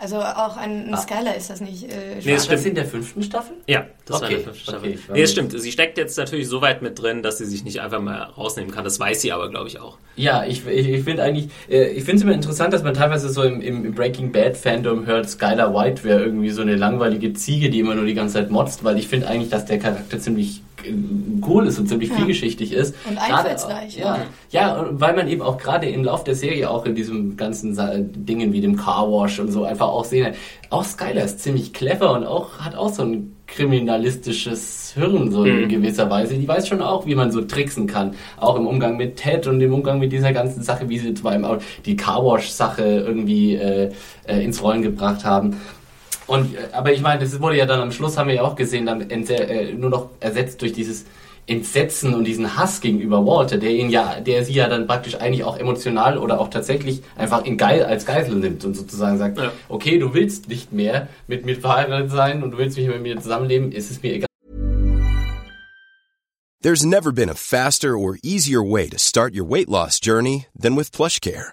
[0.05, 0.99] Also auch an ah.
[0.99, 3.57] Skylar ist das nicht äh, nee, das, das in der fünften Staffel?
[3.67, 4.23] Ja, das okay.
[4.23, 4.91] war in der fünften Staffel.
[4.91, 5.59] Okay, nee, das stimmt.
[5.59, 8.71] Sie steckt jetzt natürlich so weit mit drin, dass sie sich nicht einfach mal rausnehmen
[8.71, 8.85] kann.
[8.85, 9.97] Das weiß sie aber, glaube ich, auch.
[10.17, 13.31] Ja, ich, ich, ich finde eigentlich, äh, ich finde es immer interessant, dass man teilweise
[13.31, 17.71] so im, im Breaking Bad Fandom hört, Skylar White wäre irgendwie so eine langweilige Ziege,
[17.71, 20.61] die immer nur die ganze Zeit motzt, weil ich finde eigentlich, dass der Charakter ziemlich
[21.47, 22.17] cool ist und ziemlich ja.
[22.17, 22.95] vielschichtig ist.
[23.09, 23.97] Und einfallsreich.
[23.97, 24.19] Ja,
[24.51, 27.75] ja, weil man eben auch gerade im Lauf der Serie auch in diesem ganzen
[28.25, 30.35] Dingen wie dem Car Wash und so einfach auch sehen,
[30.71, 35.63] auch Skylar ist ziemlich clever und auch hat auch so ein kriminalistisches Hirn so in
[35.63, 35.69] mhm.
[35.69, 36.35] gewisser Weise.
[36.35, 38.15] Die weiß schon auch, wie man so tricksen kann.
[38.37, 41.35] Auch im Umgang mit Ted und im Umgang mit dieser ganzen Sache, wie sie zwar
[41.35, 41.47] im,
[41.85, 43.93] die Car Wash Sache irgendwie äh,
[44.27, 45.61] äh, ins Rollen gebracht haben.
[46.27, 48.57] Und, äh, aber ich meine, das wurde ja dann am Schluss, haben wir ja auch
[48.57, 51.05] gesehen, dann äh, nur noch ersetzt durch dieses
[51.47, 55.45] Entsetzen und diesen Hass gegenüber Walter, der ihn ja, der sie ja dann praktisch eigentlich
[55.45, 59.53] auch emotional oder auch tatsächlich einfach in Geil, als Geisel nimmt und sozusagen sagt, ja.
[59.69, 63.15] okay, du willst nicht mehr mit mir verheiratet sein und du willst nicht mehr mit
[63.17, 64.29] mir zusammenleben, ist es mir egal.
[66.63, 70.77] There's never been a faster or easier way to start your weight loss journey than
[70.77, 71.53] with PlushCare.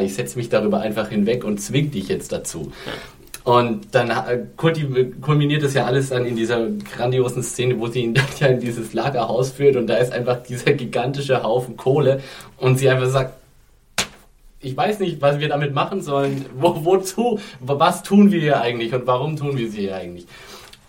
[0.00, 2.72] Ich setze mich darüber einfach hinweg und zwing dich jetzt dazu.
[3.44, 8.14] Und dann äh, kulminiert das ja alles dann in dieser grandiosen Szene, wo sie ihn
[8.14, 12.22] dann ja in dieses Lagerhaus führt und da ist einfach dieser gigantische Haufen Kohle
[12.56, 13.34] und sie einfach sagt,
[14.60, 16.46] ich weiß nicht, was wir damit machen sollen.
[16.54, 17.38] Wo, wozu?
[17.60, 20.26] Was tun wir hier eigentlich und warum tun wir sie hier eigentlich?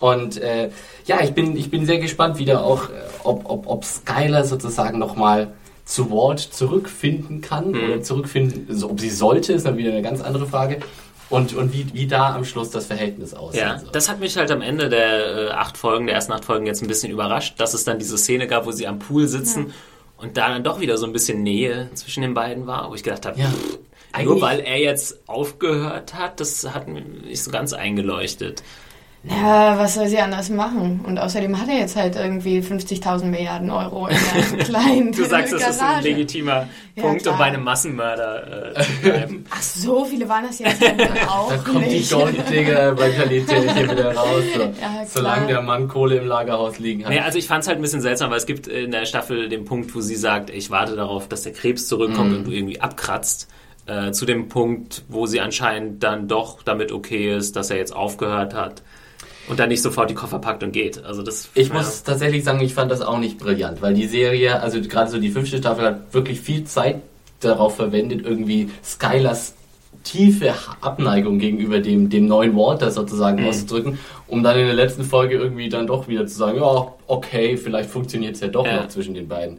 [0.00, 0.70] Und äh,
[1.04, 2.92] ja, ich bin, ich bin sehr gespannt wieder auch, äh,
[3.24, 5.52] ob, ob, ob Skyler sozusagen nochmal
[5.86, 7.84] zu Walt zurückfinden kann mhm.
[7.84, 10.80] oder zurückfinden, also ob sie sollte, ist dann wieder eine ganz andere Frage.
[11.28, 13.60] Und, und wie, wie da am Schluss das Verhältnis aussieht.
[13.62, 13.88] Ja, soll.
[13.90, 16.82] das hat mich halt am Ende der äh, acht Folgen, der ersten acht Folgen jetzt
[16.82, 19.72] ein bisschen überrascht, dass es dann diese Szene gab, wo sie am Pool sitzen ja.
[20.18, 23.02] und da dann doch wieder so ein bisschen Nähe zwischen den beiden war, wo ich
[23.02, 24.22] gedacht habe, ja.
[24.22, 28.62] nur weil er jetzt aufgehört hat, das hat mir nicht so ganz eingeleuchtet.
[29.28, 31.00] Ja, was soll sie anders machen?
[31.04, 35.52] Und außerdem hat er jetzt halt irgendwie 50.000 Milliarden Euro in einer kleinen Du sagst,
[35.52, 39.44] das ist ein legitimer Punkt, um bei einem Massenmörder äh, zu bleiben.
[39.50, 40.80] Ach, so viele waren das jetzt
[41.28, 42.08] auch Da kommt nicht.
[42.08, 44.44] die Golddigger-Mentalität hier wieder raus.
[44.54, 44.60] So.
[44.60, 47.10] Ja, Solange der Mann Kohle im Lagerhaus liegen hat.
[47.10, 49.48] Nee, also ich fand es halt ein bisschen seltsam, weil es gibt in der Staffel
[49.48, 52.36] den Punkt, wo sie sagt, ich warte darauf, dass der Krebs zurückkommt mhm.
[52.38, 53.48] und du irgendwie abkratzt.
[53.86, 57.94] Äh, zu dem Punkt, wo sie anscheinend dann doch damit okay ist, dass er jetzt
[57.94, 58.82] aufgehört hat
[59.48, 61.04] und dann nicht sofort die Koffer packt und geht.
[61.04, 61.50] Also das.
[61.54, 61.74] Ich ja.
[61.74, 65.18] muss tatsächlich sagen, ich fand das auch nicht brillant, weil die Serie, also gerade so
[65.18, 67.02] die fünfte Staffel hat wirklich viel Zeit
[67.40, 69.54] darauf verwendet, irgendwie Skylers
[70.02, 73.48] tiefe Abneigung gegenüber dem, dem neuen Walter sozusagen mhm.
[73.48, 77.56] auszudrücken, um dann in der letzten Folge irgendwie dann doch wieder zu sagen, ja, okay,
[77.56, 78.82] vielleicht funktioniert es ja doch ja.
[78.82, 79.58] noch zwischen den beiden.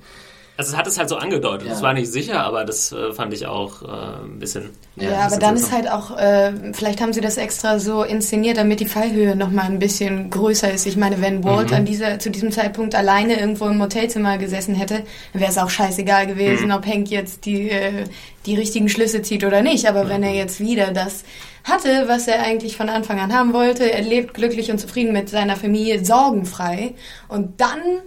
[0.57, 1.69] Also es hat es halt so angedeutet.
[1.71, 4.71] Es war nicht sicher, aber das äh, fand ich auch äh, ein bisschen.
[4.95, 8.57] Ja, ja aber dann ist halt auch, äh, vielleicht haben sie das extra so inszeniert,
[8.57, 10.87] damit die Fallhöhe nochmal ein bisschen größer ist.
[10.87, 11.77] Ich meine, wenn Walt mhm.
[11.77, 16.25] an dieser, zu diesem Zeitpunkt alleine irgendwo im Hotelzimmer gesessen hätte, wäre es auch scheißegal
[16.25, 16.73] gewesen, mhm.
[16.73, 18.05] ob Hank jetzt die, äh,
[18.47, 19.87] die richtigen Schlüsse zieht oder nicht.
[19.87, 20.09] Aber mhm.
[20.09, 21.23] wenn er jetzt wieder das
[21.65, 25.29] hatte, was er eigentlich von Anfang an haben wollte, er lebt glücklich und zufrieden mit
[25.29, 26.95] seiner Familie, sorgenfrei
[27.27, 28.01] und dann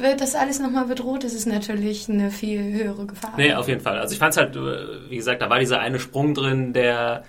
[0.00, 3.34] wird das alles nochmal bedroht, das ist natürlich eine viel höhere Gefahr.
[3.36, 3.98] Nee, auf jeden Fall.
[3.98, 4.56] Also ich fand es halt,
[5.08, 7.24] wie gesagt, da war dieser eine Sprung drin, der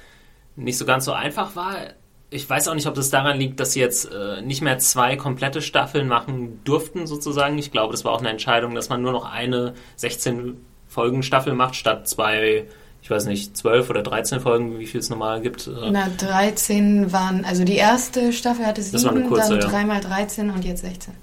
[0.56, 1.76] nicht so ganz so einfach war.
[2.30, 5.18] Ich weiß auch nicht, ob das daran liegt, dass sie jetzt äh, nicht mehr zwei
[5.18, 7.58] komplette Staffeln machen durften, sozusagen.
[7.58, 10.58] Ich glaube, das war auch eine Entscheidung, dass man nur noch eine 16
[10.88, 12.68] Folgen Staffel macht, statt zwei
[13.02, 15.70] ich weiß nicht, 12 oder 13 Folgen, wie viel es normal gibt.
[15.92, 20.00] Na, 13 waren, also die erste Staffel hatte sieben, kurze, dann ja.
[20.00, 21.14] 3 13 und jetzt 16.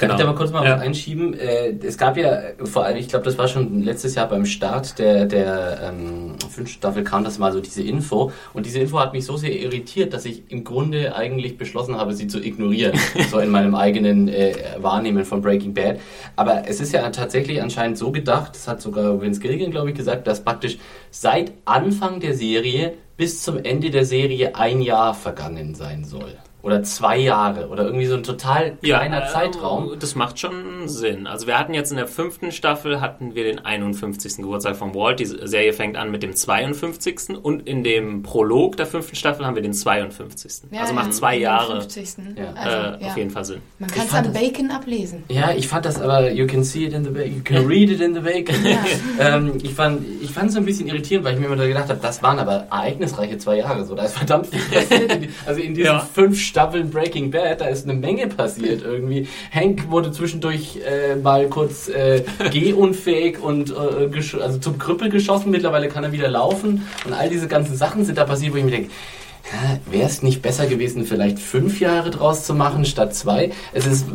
[0.00, 0.18] Kann genau.
[0.18, 0.78] ich da mal kurz mal ja.
[0.78, 1.34] einschieben?
[1.34, 4.98] Äh, es gab ja vor allem, ich glaube, das war schon letztes Jahr beim Start
[4.98, 8.32] der, der ähm, fünften Staffel kam das mal so diese Info.
[8.54, 12.14] Und diese Info hat mich so sehr irritiert, dass ich im Grunde eigentlich beschlossen habe,
[12.14, 12.98] sie zu ignorieren.
[13.30, 16.00] so in meinem eigenen äh, Wahrnehmen von Breaking Bad.
[16.34, 19.96] Aber es ist ja tatsächlich anscheinend so gedacht, das hat sogar Vince Gilligan, glaube ich,
[19.96, 20.78] gesagt, dass praktisch
[21.10, 26.82] seit Anfang der Serie bis zum Ende der Serie ein Jahr vergangen sein soll oder
[26.82, 29.96] zwei Jahre oder irgendwie so ein total kleiner ja, äh, Zeitraum.
[29.98, 31.26] Das macht schon Sinn.
[31.26, 34.36] Also wir hatten jetzt in der fünften Staffel hatten wir den 51.
[34.36, 35.20] Geburtstag von Walt.
[35.20, 37.36] Die Serie fängt an mit dem 52.
[37.42, 40.70] und in dem Prolog der fünften Staffel haben wir den 52.
[40.70, 42.36] Ja, also macht zwei Jahre 50.
[42.36, 43.62] Äh, also, auf jeden Fall Sinn.
[43.78, 45.24] Man kann es am Bacon ablesen.
[45.28, 47.90] Ja, ich fand das aber, you can see it in the bacon, you can read
[47.90, 48.56] it in the bacon.
[49.18, 51.88] ähm, ich fand ich fand es so ein bisschen irritierend, weil ich mir immer gedacht
[51.88, 53.84] habe, das waren aber ereignisreiche zwei Jahre.
[53.84, 55.28] So, da ist verdammt viel passiert.
[55.46, 59.28] also in diesen fünf Staffeln Breaking Bad, da ist eine Menge passiert irgendwie.
[59.52, 65.50] Hank wurde zwischendurch äh, mal kurz äh, gehunfähig und äh, also zum Krüppel geschossen.
[65.50, 68.64] Mittlerweile kann er wieder laufen und all diese ganzen Sachen sind da passiert, wo ich
[68.64, 68.90] mir denke,
[69.90, 73.52] wäre es nicht besser gewesen, vielleicht fünf Jahre draus zu machen statt zwei?
[73.72, 74.06] Es ist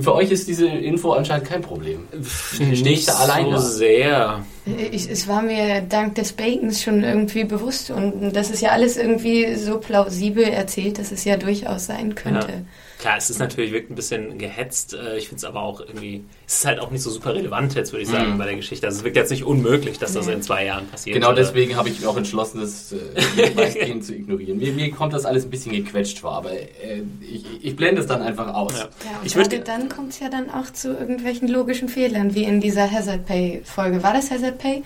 [0.00, 2.06] für euch ist diese Info anscheinend kein Problem.
[2.22, 3.58] Stehe ich da alleine?
[3.60, 4.44] So sehr.
[4.92, 8.96] Ich, es war mir dank des Bacons schon irgendwie bewusst und das ist ja alles
[8.96, 12.48] irgendwie so plausibel erzählt, dass es ja durchaus sein könnte.
[12.48, 12.62] Ja.
[13.00, 14.92] Klar, es ist natürlich wirkt ein bisschen gehetzt.
[14.92, 17.74] äh, Ich finde es aber auch irgendwie, es ist halt auch nicht so super relevant
[17.74, 18.38] jetzt, würde ich sagen, Mhm.
[18.38, 18.86] bei der Geschichte.
[18.86, 21.14] Also es wirkt jetzt nicht unmöglich, dass das in zwei Jahren passiert.
[21.14, 22.96] Genau oder- deswegen habe ich mich auch entschlossen, das äh,
[23.56, 24.58] weitgehend zu ignorieren.
[24.58, 28.06] Mir, mir kommt das alles ein bisschen gequetscht vor, aber äh, ich, ich blende es
[28.06, 28.72] dann einfach aus.
[28.74, 28.78] Ja.
[28.80, 28.84] Ja,
[29.20, 32.34] und Ich würd gerade ge- dann kommt es ja dann auch zu irgendwelchen logischen Fehlern,
[32.34, 34.02] wie in dieser Hazard Pay Folge.
[34.02, 34.82] War das Hazard Pay?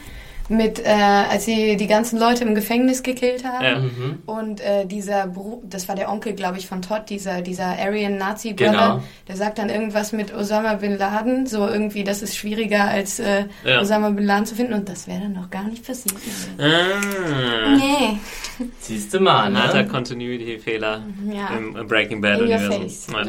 [0.50, 3.64] Mit, äh, als sie die ganzen Leute im Gefängnis gekillt haben.
[3.64, 3.78] Ja.
[3.78, 4.18] Mhm.
[4.26, 8.18] Und äh, dieser, Bru das war der Onkel, glaube ich, von Todd, dieser, dieser Aryan
[8.18, 9.02] Nazi Brother, Genau.
[9.26, 13.44] der sagt dann irgendwas mit Osama Bin Laden, so irgendwie, das ist schwieriger als äh,
[13.64, 13.80] Ja.
[13.80, 16.14] Osama Bin Laden zu finden und das wäre dann noch gar nicht passiert.
[16.58, 18.18] Ah, Nee.
[18.80, 19.88] Siehst du mal, ein harter ne?
[19.88, 21.02] Continuity-Fehler
[21.32, 21.56] Ja.
[21.56, 22.82] im, im Breaking Bad In your Universum.
[22.82, 23.06] face.
[23.12, 23.24] Ja.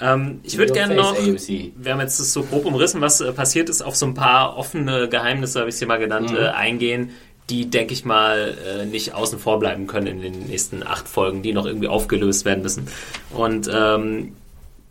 [0.00, 0.14] Ja.
[0.14, 1.72] Ähm, ich würde gerne noch, AMC.
[1.76, 4.56] wir haben jetzt das so grob umrissen, was äh, passiert ist, auf so ein paar
[4.56, 6.36] offene Geheimnisse, habe ich sie mal genannt, Mhm.
[6.54, 7.10] Eingehen,
[7.50, 11.42] die, denke ich mal, äh, nicht außen vor bleiben können in den nächsten acht Folgen,
[11.42, 12.88] die noch irgendwie aufgelöst werden müssen.
[13.30, 14.34] Und ähm,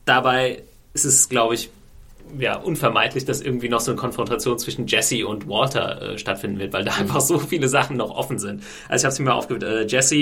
[0.05, 1.69] dabei ist es, glaube ich,
[2.37, 6.73] ja, unvermeidlich, dass irgendwie noch so eine Konfrontation zwischen Jesse und Walter äh, stattfinden wird,
[6.73, 8.63] weil da einfach so viele Sachen noch offen sind.
[8.89, 9.63] Also ich habe es mir mal aufgehört.
[9.63, 10.15] Äh, Jesse,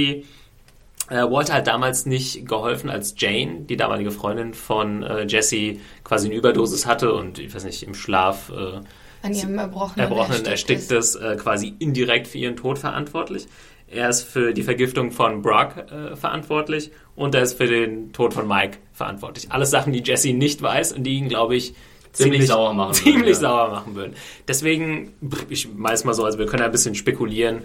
[1.10, 6.28] äh, Walter hat damals nicht geholfen, als Jane, die damalige Freundin von äh, Jesse, quasi
[6.28, 8.82] eine Überdosis hatte und ich weiß nicht, im Schlaf äh,
[9.26, 13.48] An ihrem Erbrochenen, Erbrochenen erstickt ist, äh, quasi indirekt für ihren Tod verantwortlich.
[13.88, 18.34] Er ist für die Vergiftung von Brock äh, verantwortlich und er ist für den Tod
[18.34, 19.52] von Mike verantwortlich.
[19.52, 21.74] Alles Sachen, die Jesse nicht weiß und die ihn, glaube ich,
[22.16, 23.40] Ziemlich sauer machen würden, Ziemlich ja.
[23.42, 24.16] sauer machen würden.
[24.48, 25.14] Deswegen,
[25.50, 27.64] ich weiß mal so, also wir können ein bisschen spekulieren,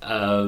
[0.00, 0.44] äh,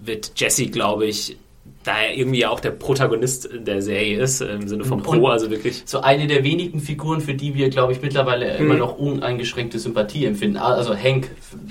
[0.00, 1.36] wird Jesse, glaube ich,
[1.84, 5.82] da er irgendwie auch der Protagonist der Serie ist, im Sinne von Pro, also wirklich
[5.86, 8.80] So eine der wenigen Figuren, für die wir, glaube ich, mittlerweile immer Mhm.
[8.80, 10.56] noch uneingeschränkte Sympathie empfinden.
[10.58, 11.30] Also Hank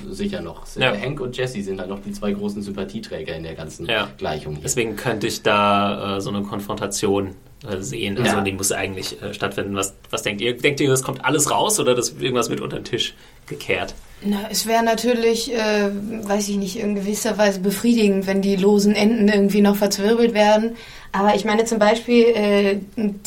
[0.10, 0.66] sicher noch.
[0.76, 0.96] Ja.
[0.96, 4.10] Hank und Jesse sind halt noch die zwei großen Sympathieträger in der ganzen Ja.
[4.18, 4.64] Gleichung hier.
[4.64, 7.36] Deswegen könnte ich da äh, so eine Konfrontation
[7.70, 8.18] äh, sehen.
[8.18, 8.42] Also Ja.
[8.42, 9.76] die muss eigentlich äh, stattfinden.
[9.76, 10.56] Was, was denkt ihr?
[10.58, 13.14] Denkt ihr, das kommt alles raus oder das irgendwas wird unter den Tisch
[13.48, 13.94] gekehrt?
[14.22, 18.96] Na, es wäre natürlich, äh, weiß ich nicht, in gewisser Weise befriedigend, wenn die losen
[18.96, 20.76] Enden irgendwie noch verzwirbelt werden.
[21.12, 22.78] Aber ich meine zum Beispiel äh,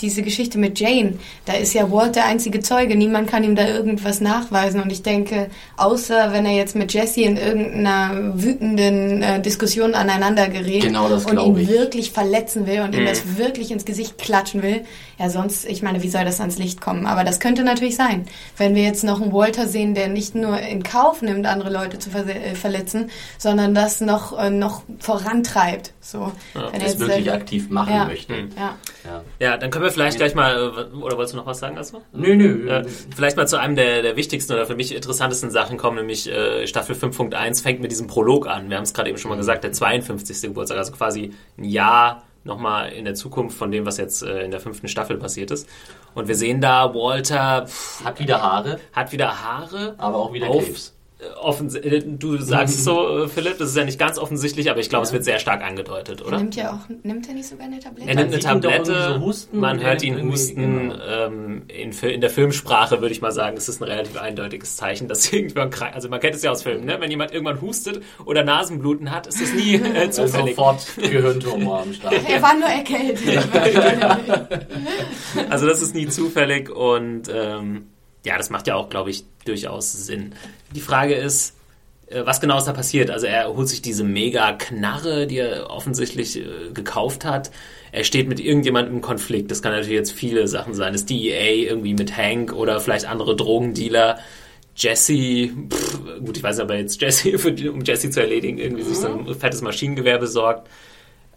[0.01, 1.15] diese Geschichte mit Jane,
[1.45, 4.81] da ist ja Walt der einzige Zeuge, niemand kann ihm da irgendwas nachweisen.
[4.81, 10.49] Und ich denke, außer wenn er jetzt mit Jesse in irgendeiner wütenden äh, Diskussion aneinander
[10.49, 11.69] gerät Genau, und ihn ich.
[11.69, 13.07] wirklich verletzen will und ihm Mhm.
[13.07, 14.83] das wirklich ins Gesicht klatschen will,
[15.19, 17.07] ja sonst, ich meine, wie soll das ans Licht kommen?
[17.07, 20.59] Aber das könnte natürlich sein, wenn wir jetzt noch einen Walter sehen, der nicht nur
[20.61, 25.93] in Kauf nimmt, andere Leute zu verse- äh, verletzen, sondern das noch, äh, noch vorantreibt.
[26.01, 28.05] So, wenn er jetzt, wirklich aktiv machen ja.
[28.05, 28.33] möchte.
[28.35, 28.49] Mhm.
[28.57, 28.77] ja.
[29.05, 29.25] Ja.
[29.39, 32.01] Ja, dann können wir vielleicht gleich mal, äh, oder wolltest du noch was sagen, Asma?
[32.13, 32.69] Nö, nö.
[32.69, 36.31] Äh, vielleicht mal zu einem der, der wichtigsten oder für mich interessantesten Sachen kommen, nämlich
[36.31, 38.69] äh, Staffel 5.1 fängt mit diesem Prolog an.
[38.69, 40.43] Wir haben es gerade eben schon mal gesagt, der 52.
[40.43, 44.51] Geburtstag, also quasi ein Jahr nochmal in der Zukunft von dem, was jetzt äh, in
[44.51, 45.69] der fünften Staffel passiert ist.
[46.15, 49.95] Und wir sehen da, Walter pff, Hat wieder Haare, hat wieder Haare.
[49.99, 50.97] aber auch wieder Auf- Krebs.
[51.21, 54.89] Äh, du sagst es so, äh, Philipp, das ist ja nicht ganz offensichtlich, aber ich
[54.89, 56.39] glaube, es wird sehr stark angedeutet, Er oder?
[56.39, 58.09] nimmt ja auch, nimmt er nicht sogar eine Tablette?
[58.09, 60.91] Er nimmt eine Tablette, so husten man hört er ihn husten.
[60.91, 60.95] genau.
[61.09, 65.09] Ähm, in, in der Filmsprache würde ich mal sagen, es ist ein relativ eindeutiges Zeichen,
[65.09, 65.95] dass irgendwann krank.
[65.95, 66.97] Also man kennt es ja aus Filmen, ne?
[67.01, 70.57] wenn jemand irgendwann hustet oder Nasenbluten hat, ist das nie äh, Also zufällig.
[70.57, 72.15] sofort Gehirntumor am Start.
[72.29, 73.47] Er war nur erkältet.
[75.51, 77.87] Also das ist nie zufällig und ähm,
[78.25, 80.35] ja, das macht ja auch, glaube ich, durchaus Sinn.
[80.75, 81.55] Die Frage ist,
[82.07, 83.11] äh, was genau ist da passiert?
[83.11, 87.51] Also er holt sich diese mega Knarre, die er offensichtlich äh, gekauft hat.
[87.93, 89.51] Er steht mit irgendjemandem im Konflikt.
[89.51, 90.93] Das kann natürlich jetzt viele Sachen sein.
[90.93, 94.19] Das DEA irgendwie mit Hank oder vielleicht andere Drogendealer.
[94.77, 98.99] Jesse, pff, gut, ich weiß aber jetzt Jesse, für, um Jesse zu erledigen, irgendwie sich
[98.99, 100.69] so ein fettes Maschinengewehr besorgt.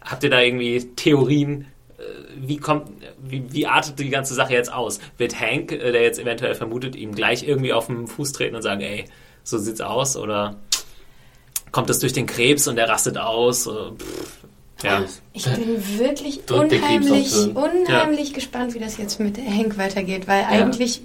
[0.00, 1.66] Habt ihr da irgendwie Theorien?
[1.98, 2.02] Äh,
[2.36, 2.88] Wie kommt,
[3.22, 4.98] wie, wie artet die ganze Sache jetzt aus?
[5.18, 8.62] Wird Hank, äh, der jetzt eventuell vermutet, ihm gleich irgendwie auf den Fuß treten und
[8.62, 9.04] sagen, ey,
[9.42, 10.16] so sieht's aus?
[10.16, 10.56] Oder
[11.72, 13.64] kommt es durch den Krebs und er rastet aus?
[13.64, 14.38] Pff,
[14.82, 15.04] Ja.
[15.32, 21.00] Ich bin wirklich unheimlich, unheimlich gespannt, wie das jetzt mit Hank weitergeht, weil eigentlich,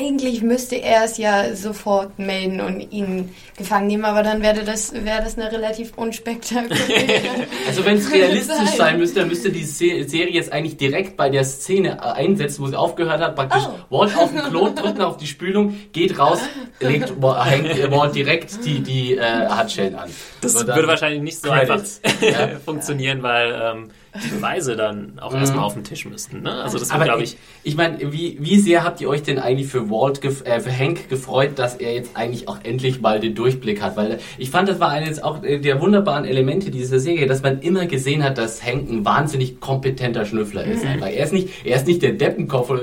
[0.00, 4.92] eigentlich müsste er es ja sofort melden und ihn gefangen nehmen, aber dann wäre das,
[4.92, 6.70] wäre das eine relativ unspektakuläre.
[7.66, 8.98] Also wenn es realistisch Sein.
[8.98, 12.66] müsste, dann müsste die Se Serie jetzt eigentlich direkt bei der Szene äh, einsetzen, wo
[12.68, 13.36] sie aufgehört hat.
[13.36, 14.00] Praktisch Oh.
[14.00, 16.40] Walt auf den Klo, drückt auf die Spülung, geht raus,
[16.80, 20.10] legt äh, Walt direkt die, die äh, Handschellen an.
[20.40, 22.00] Das würde wahrscheinlich nicht so Credits.
[22.02, 26.42] einfach funktionieren, weil ähm, die Beweise dann auch erstmal auf den Tisch müssten.
[26.42, 26.52] Ne?
[26.52, 27.38] Also das glaube ich, ich.
[27.62, 31.08] ich meine, wie, wie sehr habt ihr euch denn eigentlich für Walt, äh, für Hank
[31.08, 33.96] gefreut, dass er jetzt eigentlich auch endlich mal den Durchblick hat?
[33.96, 37.60] Weil ich fand, das war eines auch äh, der wunderbaren Elemente dieser Serie, dass man
[37.60, 40.84] immer gesehen hat, dass Hank ein wahnsinnig kompetenter Schnüffler ist.
[40.84, 41.00] Mhm.
[41.00, 42.82] Weil er ist nicht, er ist nicht der Deppenkopf oder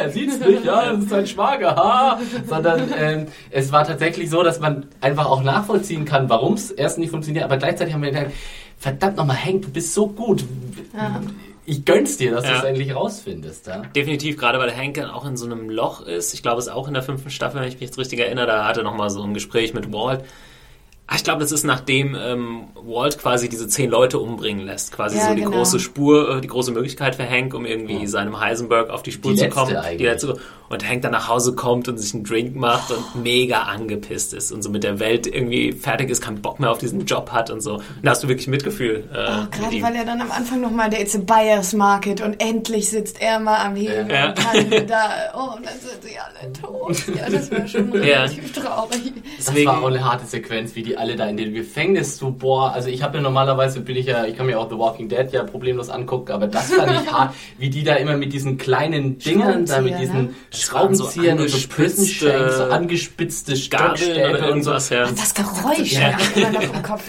[0.00, 4.42] er sieht's nicht, ja, das ist sein Schwager, ha, sondern ähm, es war tatsächlich so,
[4.42, 8.10] dass man einfach auch nachvollziehen kann, warum es erst nicht funktioniert, aber gleichzeitig haben wir
[8.10, 8.32] gedacht,
[8.84, 10.44] verdammt nochmal, Hank, du bist so gut.
[11.66, 12.58] Ich gönn's dir, dass du Ja.
[12.58, 13.66] es endlich rausfindest.
[13.66, 13.82] Ja?
[13.96, 16.34] Definitiv, gerade weil Hank auch in so einem Loch ist.
[16.34, 18.46] Ich glaube, es ist auch in der fünften Staffel, wenn ich mich jetzt richtig erinnere,
[18.46, 20.20] da hatte er nochmal so ein Gespräch mit Walt.
[21.06, 24.92] Ah, Ich glaube, das ist nachdem ähm, Walt quasi diese zehn Leute umbringen lässt.
[24.92, 25.56] Quasi Ja, so die genau.
[25.56, 29.32] große Spur, äh, die große Möglichkeit für Hank, um irgendwie seinem Heisenberg auf die Spur
[29.32, 29.76] Die zu kommen.
[29.76, 29.98] eigentlich.
[29.98, 30.38] Die letzte.
[30.74, 34.50] Und Hank dann nach Hause kommt und sich einen Drink macht und mega angepisst ist
[34.52, 37.48] und so mit der Welt irgendwie fertig ist, keinen Bock mehr auf diesen Job hat
[37.50, 37.74] und so.
[37.74, 39.04] Und da hast du wirklich Mitgefühl.
[39.14, 39.82] Äh, Oh, mit gerade ihm.
[39.84, 43.38] weil er dann am Anfang nochmal, der It's a Buyer's Market und endlich sitzt er
[43.38, 44.28] mal am Hebel Ja.
[44.30, 47.16] und kann da, oh, und dann sind sie alle tot.
[47.16, 48.00] Ja, das war schon Ja.
[48.22, 49.12] relativ traurig.
[49.36, 52.30] Das Deswegen- war auch eine harte Sequenz, wie die alle da in dem Gefängnis so,
[52.32, 55.08] boah, also ich habe ja normalerweise, bin ich ja, ich kann mir auch The Walking
[55.08, 58.58] Dead ja problemlos angucken, aber das fand ich hart, wie die da immer mit diesen
[58.58, 60.34] kleinen Dingern, da mit diesen ne?
[60.72, 64.70] Waren so angespitzte so angespitzte Gabeln oder und so.
[64.70, 65.06] irgendwas, ja.
[65.10, 66.10] Das Geräusch Ja.
[66.10, 66.18] ja.
[66.36, 67.02] immer noch im Kopf.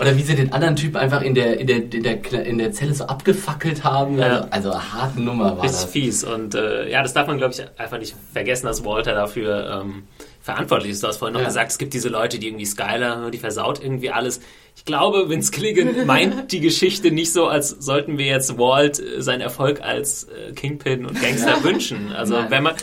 [0.00, 2.72] Oder wie sie den anderen Typ einfach in der, in der, in der, in der
[2.72, 4.18] Zelle so abgefackelt haben.
[4.18, 4.46] Ja.
[4.50, 5.84] Also, also eine harte Nummer war Richtig das.
[5.84, 6.24] fies.
[6.24, 10.04] Und äh, ja, das darf man, glaube ich, einfach nicht vergessen, dass Walter dafür ähm,
[10.40, 11.02] verantwortlich ist.
[11.02, 11.46] Du hast vorhin noch Ja.
[11.48, 14.40] gesagt, es gibt diese Leute, die irgendwie Skylar, die versaut irgendwie alles.
[14.74, 19.22] Ich glaube, Vince Gilligan meint die Geschichte nicht so, als sollten wir jetzt Walt äh,
[19.22, 22.10] seinen Erfolg als äh, Kingpin und Gangster wünschen.
[22.12, 22.50] Also Nein.
[22.50, 22.74] wenn man...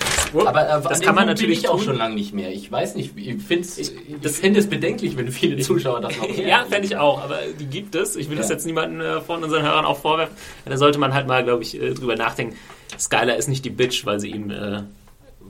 [0.45, 2.33] Aber äh, das an dem kann man Punkt bin natürlich ich auch schon lange nicht
[2.33, 2.51] mehr.
[2.51, 6.95] Ich weiß nicht, ich finde es bedenklich, wenn viele Zuschauer das noch Ja, fände ich
[6.95, 8.15] auch, aber die gibt es.
[8.15, 8.55] Ich will das Ja.
[8.55, 10.35] jetzt niemanden von unseren Hörern auch vorwerfen.
[10.65, 12.55] Da sollte man halt mal, glaube ich, drüber nachdenken.
[12.97, 14.83] Skylar ist nicht die Bitch, weil sie ihm, äh,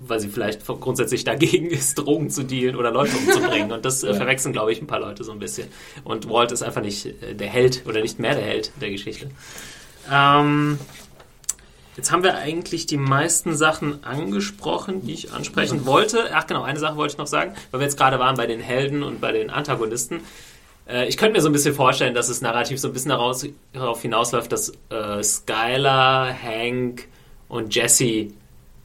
[0.07, 3.71] weil sie vielleicht grundsätzlich dagegen ist, Drogen zu dealen oder Leute umzubringen.
[3.71, 4.13] Und das äh, Ja.
[4.15, 5.67] verwechseln, glaube ich, ein paar Leute so ein bisschen.
[6.03, 9.29] Und Walt ist einfach nicht äh, der Held oder nicht mehr der Held der Geschichte.
[10.11, 10.79] Ähm,
[11.97, 16.29] Jetzt haben wir eigentlich die meisten Sachen angesprochen, die ich ansprechen wollte.
[16.33, 18.61] Ach genau, eine Sache wollte ich noch sagen, weil wir jetzt gerade waren bei den
[18.61, 20.21] Helden und bei den Antagonisten.
[20.87, 23.45] Äh, ich könnte mir so ein bisschen vorstellen, dass es narrativ so ein bisschen daraus,
[23.73, 24.71] darauf hinausläuft, dass
[25.21, 27.07] Skylar, Hank
[27.49, 28.27] und Jesse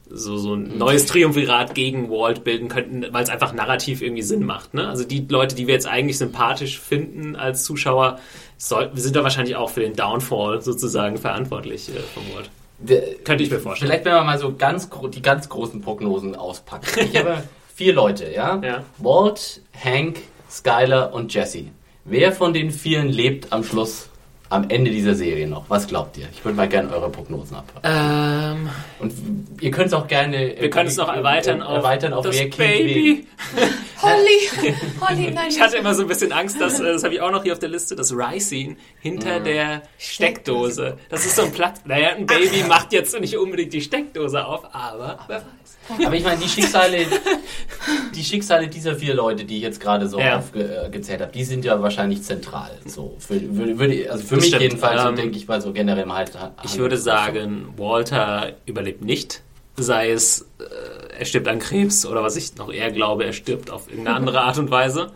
[0.09, 4.45] so, so ein neues Triumvirat gegen Walt bilden könnten, weil es einfach narrativ irgendwie Sinn
[4.45, 4.73] macht.
[4.73, 4.87] Ne?
[4.87, 8.19] Also die Leute, die wir jetzt eigentlich sympathisch finden als Zuschauer,
[8.57, 12.49] sollten, sind da wahrscheinlich auch für den Downfall sozusagen verantwortlich äh, von Walt.
[12.79, 13.89] Der- Könnte ich mir vorstellen.
[13.89, 16.85] Vielleicht, wenn wir mal so ganz die ganz großen Prognosen auspacken.
[17.11, 17.43] Ich habe
[17.75, 18.61] vier Leute, ja?
[18.63, 18.83] Ja.
[18.99, 21.65] Walt, Hank, Skylar und Jesse.
[22.03, 24.09] Wer von den vieren lebt am Schluss,
[24.49, 25.69] am Ende dieser Serie noch?
[25.69, 26.27] Was glaubt ihr?
[26.31, 27.81] Ich würde mal gerne eure Prognosen abhören.
[27.83, 29.13] Ähm, Und
[29.61, 30.55] ihr könnt es auch gerne.
[30.59, 33.27] wir können es noch erweitern auf, erweitern auf das Baby.
[34.01, 34.73] Holly!
[35.01, 37.31] Holly, nein, Ich hatte immer so ein bisschen Angst, dass, äh, das habe ich auch
[37.31, 40.97] noch hier auf der Liste, das Ricin hinter der Steckdose.
[41.09, 41.81] Das ist so ein Platz.
[41.85, 46.05] Naja, ein Baby macht jetzt nicht unbedingt die Steckdose auf, aber wer weiß.
[46.05, 47.05] Aber ich meine, die Schicksale,
[48.15, 50.37] die Schicksale dieser vier Leute, die ich jetzt gerade so Ja.
[50.37, 52.71] aufgezählt habe, die sind ja wahrscheinlich zentral.
[52.85, 54.61] So, für, würde, würde, also für Das mich stimmt.
[54.63, 56.31] jedenfalls, so Ähm, denke ich mal so generell mal halt.
[56.63, 59.41] Ich würde sagen, Walter überlebt nicht.
[59.77, 63.69] Sei es, äh, er stirbt an Krebs oder was ich noch eher glaube, er stirbt
[63.69, 65.11] auf irgendeine andere Art und Weise.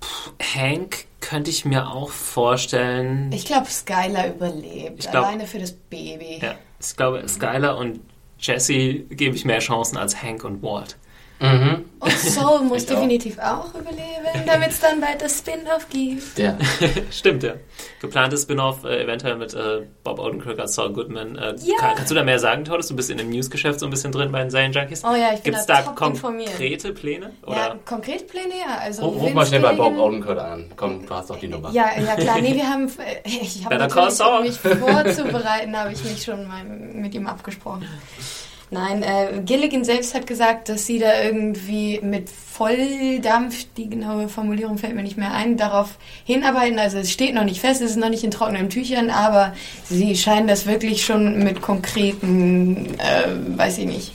[0.00, 3.30] Puh, Hank könnte ich mir auch vorstellen.
[3.32, 5.04] Ich glaube, Skylar überlebt.
[5.04, 6.38] Ich glaub- alleine für das Baby.
[6.40, 8.00] Ja, ich glaube, Skylar und
[8.38, 10.96] Jesse gebe ich mehr Chancen als Hank und Walt.
[11.40, 11.84] Mhm.
[12.00, 12.94] Und Soul muss Ich auch.
[12.96, 16.36] definitiv auch überleben, damit es dann bald das Spin-off gibt.
[16.38, 16.56] Der,
[17.10, 17.54] Stimmt, ja.
[18.00, 21.36] Geplantes Spin-off, äh, eventuell mit äh, Bob Odenkirk als Saul Goodman.
[21.36, 21.76] Äh, Ja.
[21.78, 22.88] kann, kannst du da mehr sagen, Torres?
[22.88, 25.02] Du bist in dem Newsgeschäft so ein bisschen drin bei den Serien Junkies.
[25.04, 26.48] Oh ja, ich bin Gibt's da da top informiert.
[26.50, 27.32] konkrete Pläne?
[27.46, 27.78] Ja, Oder?
[27.86, 28.78] konkret Pläne, ja.
[28.82, 30.70] Also ruf, ruf mal schnell bei Bob Odenkirk an.
[30.76, 31.70] Komm, du hast doch die Nummer.
[31.72, 32.40] Ja, ja klar.
[32.40, 37.14] Nee, wir haben, äh, ich habe um mich vorzubereiten, habe ich mich schon mal mit
[37.14, 37.86] ihm abgesprochen.
[38.72, 44.78] Nein, äh, Gilligan selbst hat gesagt, dass sie da irgendwie mit Volldampf, die genaue Formulierung
[44.78, 46.78] fällt mir nicht mehr ein, darauf hinarbeiten.
[46.78, 49.54] Also es steht noch nicht fest, es ist noch nicht in trockenen Tüchern, aber
[49.88, 54.12] sie scheinen das wirklich schon mit konkreten, äh, weiß ich nicht,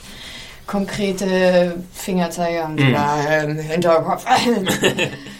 [0.66, 3.50] konkrete Fingerzeiger und Mhm.
[3.50, 4.24] im Hinterkopf.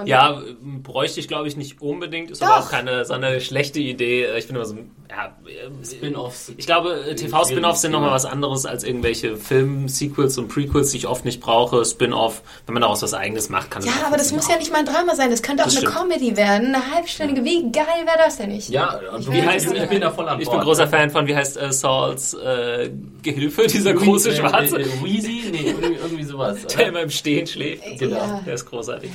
[0.00, 0.40] Und Ja,
[0.82, 2.30] bräuchte ich glaube ich nicht unbedingt.
[2.30, 2.48] Ist Doch.
[2.48, 4.26] aber auch keine so eine schlechte Idee.
[4.36, 4.76] Ich finde immer so,
[5.10, 6.52] ja, äh, Spin-offs.
[6.56, 11.06] ich glaube, äh, TV-Spin-Offs sind nochmal was anderes als irgendwelche Film-Sequels und Prequels, die ich
[11.06, 11.84] oft nicht brauche.
[11.84, 14.72] Spin-Off, wenn man daraus was Eigenes macht, kann Ja, auch aber das muss ja nicht
[14.72, 15.30] mal ein Drama sein.
[15.30, 15.96] Das könnte auch Das eine stimmt.
[16.10, 17.44] Comedy werden, eine halbstündige.
[17.44, 18.68] Wie geil wäre das denn nicht?
[18.68, 20.58] Ja, und Wie heißt ich bin da voll an Ich Bord.
[20.58, 22.90] bin großer Fan von, wie heißt äh, Sauls äh,
[23.22, 25.42] Gehilfe, dieser große Schwarze, Wheezy?
[25.50, 26.66] Nee, irgendwie, sowas.
[26.66, 26.88] der Oder?
[26.88, 27.82] immer im Stehen schläft.
[27.98, 28.16] Genau.
[28.16, 29.10] Ja, Der ist großartig.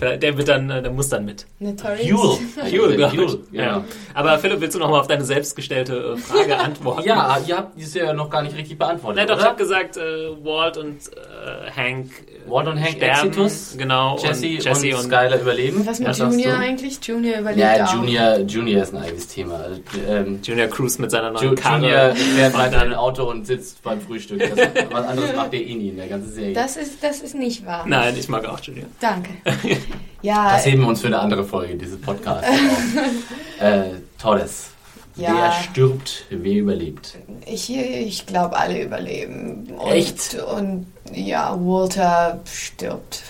[0.00, 1.46] ja Der wird dann, äh, der muss dann mit.
[1.58, 2.04] Notorious.
[2.06, 2.38] Jule.
[2.70, 3.18] Jule, glaub ich.
[3.20, 3.62] Jule, Ja.
[3.62, 3.84] ja.
[4.14, 7.06] Aber Philipp, willst du noch mal auf deine selbstgestellte äh, Frage antworten?
[7.06, 9.16] Ja, ihr habt dieses ja noch gar nicht richtig beantwortet.
[9.18, 10.00] Nein, doch, ich habe gesagt, äh,
[10.44, 12.10] Walt und äh, Hank.
[12.10, 14.16] äh, Walt und Hank sterben, Exitus, Genau.
[14.18, 15.86] Jesse, und Jesse und, und, Skyler überleben.
[15.86, 16.98] Was mit sagst Junior eigentlich?
[17.02, 17.94] Junior überlebt Ja, auch.
[17.94, 19.56] Junior, Junior ist ein eigenes Thema.
[19.56, 21.80] Also, ähm, Junior Cruise mit seiner neuen Ju- Karre.
[21.82, 24.40] Junior fährt weiter in ein Auto und sitzt beim Frühstück.
[24.40, 26.53] Das, was anderes macht der eh nie in der ganzen Serie.
[26.54, 27.84] Das ist, das ist nicht wahr.
[27.86, 28.86] Nein, ich mag auch Junior.
[29.00, 29.30] Danke.
[30.22, 33.62] Ja, Das heben wir uns für eine andere Folge dieses Podcasts auf.
[33.62, 33.82] äh,
[34.18, 34.70] Torres.
[35.16, 35.34] Ja.
[35.36, 37.18] Wer stirbt, wer überlebt?
[37.44, 39.66] ich, ich glaube, alle überleben.
[39.78, 40.34] Und, Echt?
[40.56, 43.22] Und ja, Walter stirbt.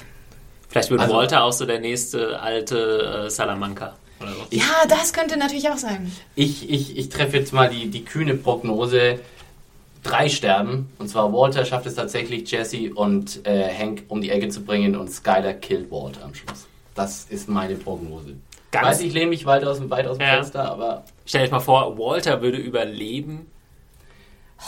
[0.68, 3.96] Vielleicht wird Also- Walter auch so der nächste alte äh, Salamanca.
[4.20, 4.46] Oder so.
[4.50, 6.12] Ja, das könnte natürlich auch sein.
[6.36, 9.18] Ich, ich, ich treffe jetzt mal die, die kühne Prognose.
[10.04, 10.88] Drei sterben.
[10.98, 14.94] Und zwar Walter schafft es tatsächlich, Jesse und äh, Hank um die Ecke zu bringen
[14.94, 16.66] und Skyler killt Walt am Schluss.
[16.94, 18.34] Das ist meine Prognose.
[18.70, 20.34] Ganz- Weiß ich lehne mich weit aus, dem- weit aus dem Ja.
[20.34, 23.50] Fenster, aber Stell dir mal vor, Walter würde überleben.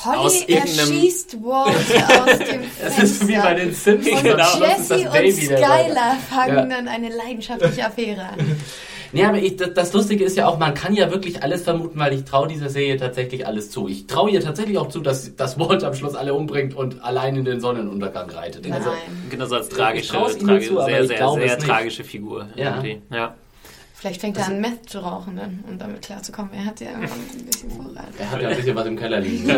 [0.04, 2.86] Holly Aus irgendeinem- erschießt Walter aus dem Fenster.
[2.86, 4.22] es ist wie bei den Simpsons.
[4.22, 6.76] Genau, Schluss ist Jesse das und Skylar fangen Ja.
[6.76, 8.38] dann eine leidenschaftliche Affäre an.
[9.12, 11.98] Nee, aber ich, das, das Lustige ist ja auch, man kann ja wirklich alles vermuten,
[11.98, 13.88] weil ich traue dieser Serie tatsächlich alles zu.
[13.88, 17.36] Ich traue ihr tatsächlich auch zu, dass, dass Walt am Schluss alle umbringt und allein
[17.36, 18.70] in den Sonnenuntergang reitet.
[18.70, 18.98] Also, Nein.
[19.30, 22.48] Genau so als tragische, tragische zu, sehr, ich sehr, sehr tragische Figur.
[22.56, 22.82] Ja.
[23.10, 23.34] ja.
[23.94, 26.52] Vielleicht fängt er an, Meth zu rauchen, dann, um damit klarzukommen.
[26.52, 28.04] Er hat ja immer ein bisschen Vorrat.
[28.18, 29.50] er hat ja ein bisschen was im Keller liegen.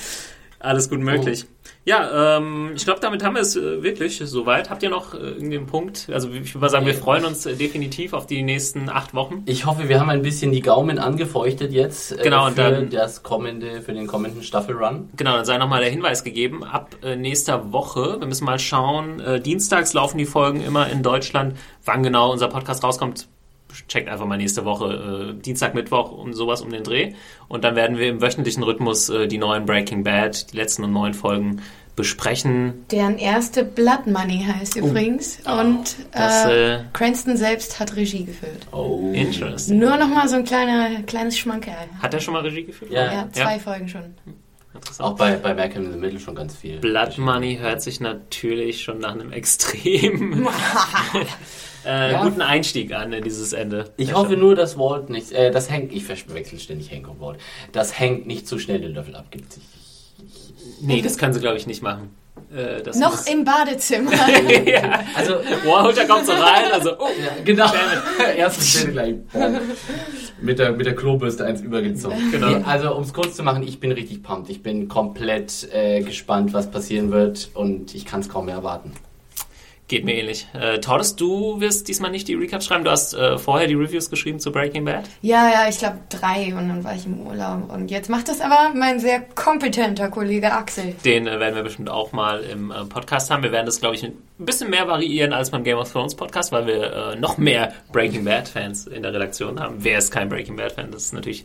[0.58, 1.44] Alles gut möglich.
[1.88, 4.70] Ja, ähm, ich glaube, damit haben wir es äh, wirklich soweit.
[4.70, 6.08] Habt ihr noch äh, irgendeinen Punkt?
[6.12, 9.44] Also ich würde mal sagen, wir freuen uns äh, definitiv auf die nächsten acht Wochen.
[9.46, 12.90] Ich hoffe, wir haben ein bisschen die Gaumen angefeuchtet jetzt äh, Genau, und für dann-
[12.90, 15.10] das kommende, für den kommenden Staffelrun.
[15.16, 19.20] Genau, dann sei nochmal der Hinweis gegeben, ab äh, nächster Woche, wir müssen mal schauen,
[19.20, 21.56] äh, dienstags laufen die Folgen immer in Deutschland.
[21.84, 23.28] Wann genau unser Podcast rauskommt,
[23.88, 27.14] checkt einfach mal nächste Woche, äh, Dienstag, Mittwoch, um sowas um den Dreh.
[27.48, 30.92] Und dann werden wir im wöchentlichen Rhythmus äh, die neuen Breaking Bad, die letzten und
[30.92, 31.62] neuen Folgen
[31.96, 32.84] besprechen.
[32.90, 35.38] Deren erste Blood Money heißt übrigens.
[35.46, 38.66] Und Das, äh, äh, Cranston selbst hat Regie geführt.
[38.70, 39.12] Oh.
[39.14, 39.78] Interesting.
[39.78, 41.88] Nur noch mal so ein kleiner, kleines Schmankerl.
[42.00, 42.92] Hat er schon mal Regie geführt?
[42.92, 43.12] Ja.
[43.12, 44.14] Ja, zwei Folgen schon.
[44.76, 45.08] Interessant.
[45.10, 46.78] Auch bei, bei Malcolm in the Middle schon ganz viel.
[46.78, 50.48] Blood Money hört sich natürlich schon nach einem extrem
[51.84, 52.22] äh, Ja.
[52.22, 53.92] guten Einstieg an in dieses Ende.
[53.96, 57.38] Ich hoffe nur, dass Walt nicht, äh, dass Hank, ich verwechsel ständig Hank und Walt,
[57.72, 59.56] dass Hank nicht zu schnell den Löffel abgibt.
[59.56, 59.62] Ich,
[60.80, 62.10] Nee, das können sie, glaube ich, nicht machen.
[62.54, 64.12] Äh, das Noch im Badezimmer.
[64.66, 65.00] ja.
[65.14, 65.34] also,
[65.64, 67.70] Warholter kommt so rein, also, oh, ja, genau.
[68.36, 69.14] Erste Szene gleich.
[69.32, 69.58] boom.
[70.40, 72.30] Mit der, mit der Klobürste eins übergezogen.
[72.30, 72.48] Genau.
[72.48, 74.50] Nee, also, um es kurz zu machen, ich bin richtig pumped.
[74.50, 78.92] Ich bin komplett äh, gespannt, was passieren wird und ich kann es kaum mehr erwarten.
[79.88, 80.46] Geht mir ähnlich.
[80.52, 84.10] Äh, Tordes, du wirst diesmal nicht die Recaps schreiben, du hast äh, vorher die Reviews
[84.10, 85.04] geschrieben zu Breaking Bad.
[85.22, 87.72] ja, ja, ich glaube drei und dann war ich im Urlaub.
[87.72, 90.94] Und jetzt macht das aber mein sehr kompetenter Kollege Axel.
[91.04, 93.42] Den äh, werden wir bestimmt auch mal im äh, Podcast haben.
[93.42, 96.52] Wir werden das, glaube ich, ein bisschen mehr variieren als beim Game of Thrones Podcast,
[96.52, 99.76] weil wir äh, noch mehr Breaking Bad Fans in der Redaktion haben.
[99.78, 100.90] Wer ist kein Breaking Bad Fan?
[100.90, 101.44] Das ist natürlich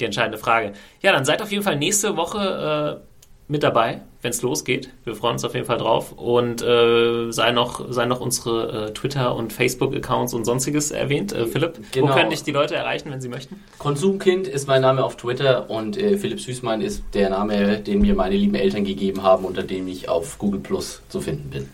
[0.00, 0.74] die entscheidende Frage.
[1.02, 3.07] Ja, dann seid auf jeden Fall nächste Woche äh,
[3.50, 4.90] mit dabei, wenn es losgeht.
[5.04, 6.12] Wir freuen uns auf jeden Fall drauf.
[6.12, 11.32] Und äh, sei, noch, sei noch unsere äh, Twitter- und Facebook-Accounts und sonstiges erwähnt.
[11.32, 12.08] Äh, Philipp, Genau.
[12.08, 13.62] wo können dich die Leute erreichen, wenn sie möchten?
[13.78, 18.14] Konsumkind ist mein Name auf Twitter und äh, Philipp Süßmann ist der Name, den mir
[18.14, 21.68] meine lieben Eltern gegeben haben, unter dem ich auf Google Plus zu finden bin.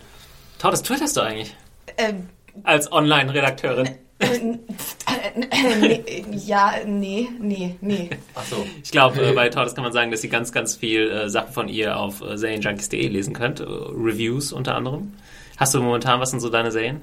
[0.59, 1.53] Tordes, twitterst du eigentlich?
[1.97, 2.29] Ähm,
[2.63, 3.89] Als Online-Redakteurin.
[4.19, 8.09] Äh, äh, nee, ja, nee, nee, nee.
[8.33, 8.65] Achso.
[8.83, 11.53] Ich glaube, äh, bei Tordes kann man sagen, dass ihr ganz, ganz viel äh, Sachen
[11.53, 13.59] von ihr auf äh, serienjunkies.de lesen könnt.
[13.59, 15.13] Äh, Reviews unter anderem.
[15.57, 17.01] Hast du momentan, was sind so deine Serien?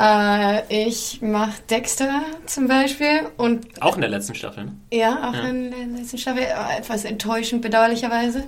[0.00, 4.72] Äh, ich mache Dexter zum Beispiel und Auch in der letzten Staffel, ne?
[4.92, 5.48] ja, auch Ja.
[5.48, 8.44] in der letzten Staffel äh, etwas enttäuschend, bedauerlicherweise.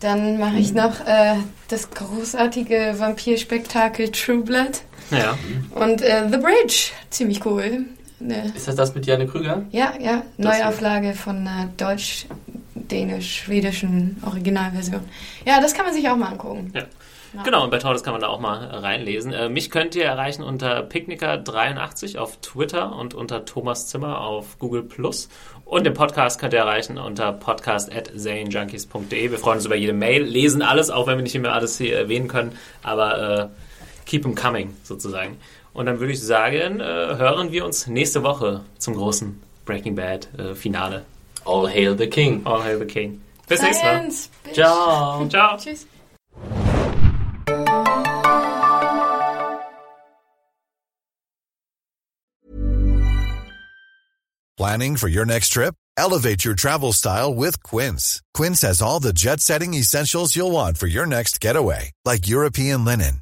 [0.00, 1.36] Dann mache ich noch äh,
[1.68, 4.82] das großartige Vampirspektakel True Blood
[5.12, 5.36] Ja.
[5.74, 7.80] und äh, The Bridge, ziemlich cool.
[8.20, 9.64] Ne, Ist das das mit Jane Krüger?
[9.72, 15.00] ja, ja, Das Neuauflage von einer deutsch-dänisch-schwedischen Originalversion.
[15.44, 16.70] Ja, das kann man sich auch mal angucken.
[16.74, 16.84] Ja.
[17.44, 19.32] Genau, und bei Tordes kann man da auch mal reinlesen.
[19.32, 24.82] Äh, mich könnt ihr erreichen unter Picknicker83 auf Twitter und unter Thomas Zimmer auf Google
[24.82, 25.30] Plus.
[25.64, 29.30] Und den Podcast könnt ihr erreichen unter podcast.zanejunkies.de.
[29.30, 31.96] Wir freuen uns über jede Mail, lesen alles, auch wenn wir nicht immer alles hier
[31.96, 32.52] erwähnen können,
[32.82, 33.46] aber äh,
[34.06, 35.38] keep them coming sozusagen.
[35.72, 40.28] Und dann würde ich sagen, äh, hören wir uns nächste Woche zum großen Breaking Bad
[40.38, 41.04] äh, Finale.
[41.44, 42.42] All hail the king.
[42.44, 43.20] All hail the king.
[43.48, 44.08] Bis nächstes Mal.
[44.44, 44.54] Bitch.
[44.54, 45.26] Ciao.
[45.30, 45.56] Ciao.
[45.56, 45.86] Tschüss.
[54.58, 55.74] Planning for your next trip?
[55.96, 58.22] Elevate your travel style with Quince.
[58.32, 62.84] Quince has all the jet setting essentials you'll want for your next getaway, like European
[62.84, 63.21] linen,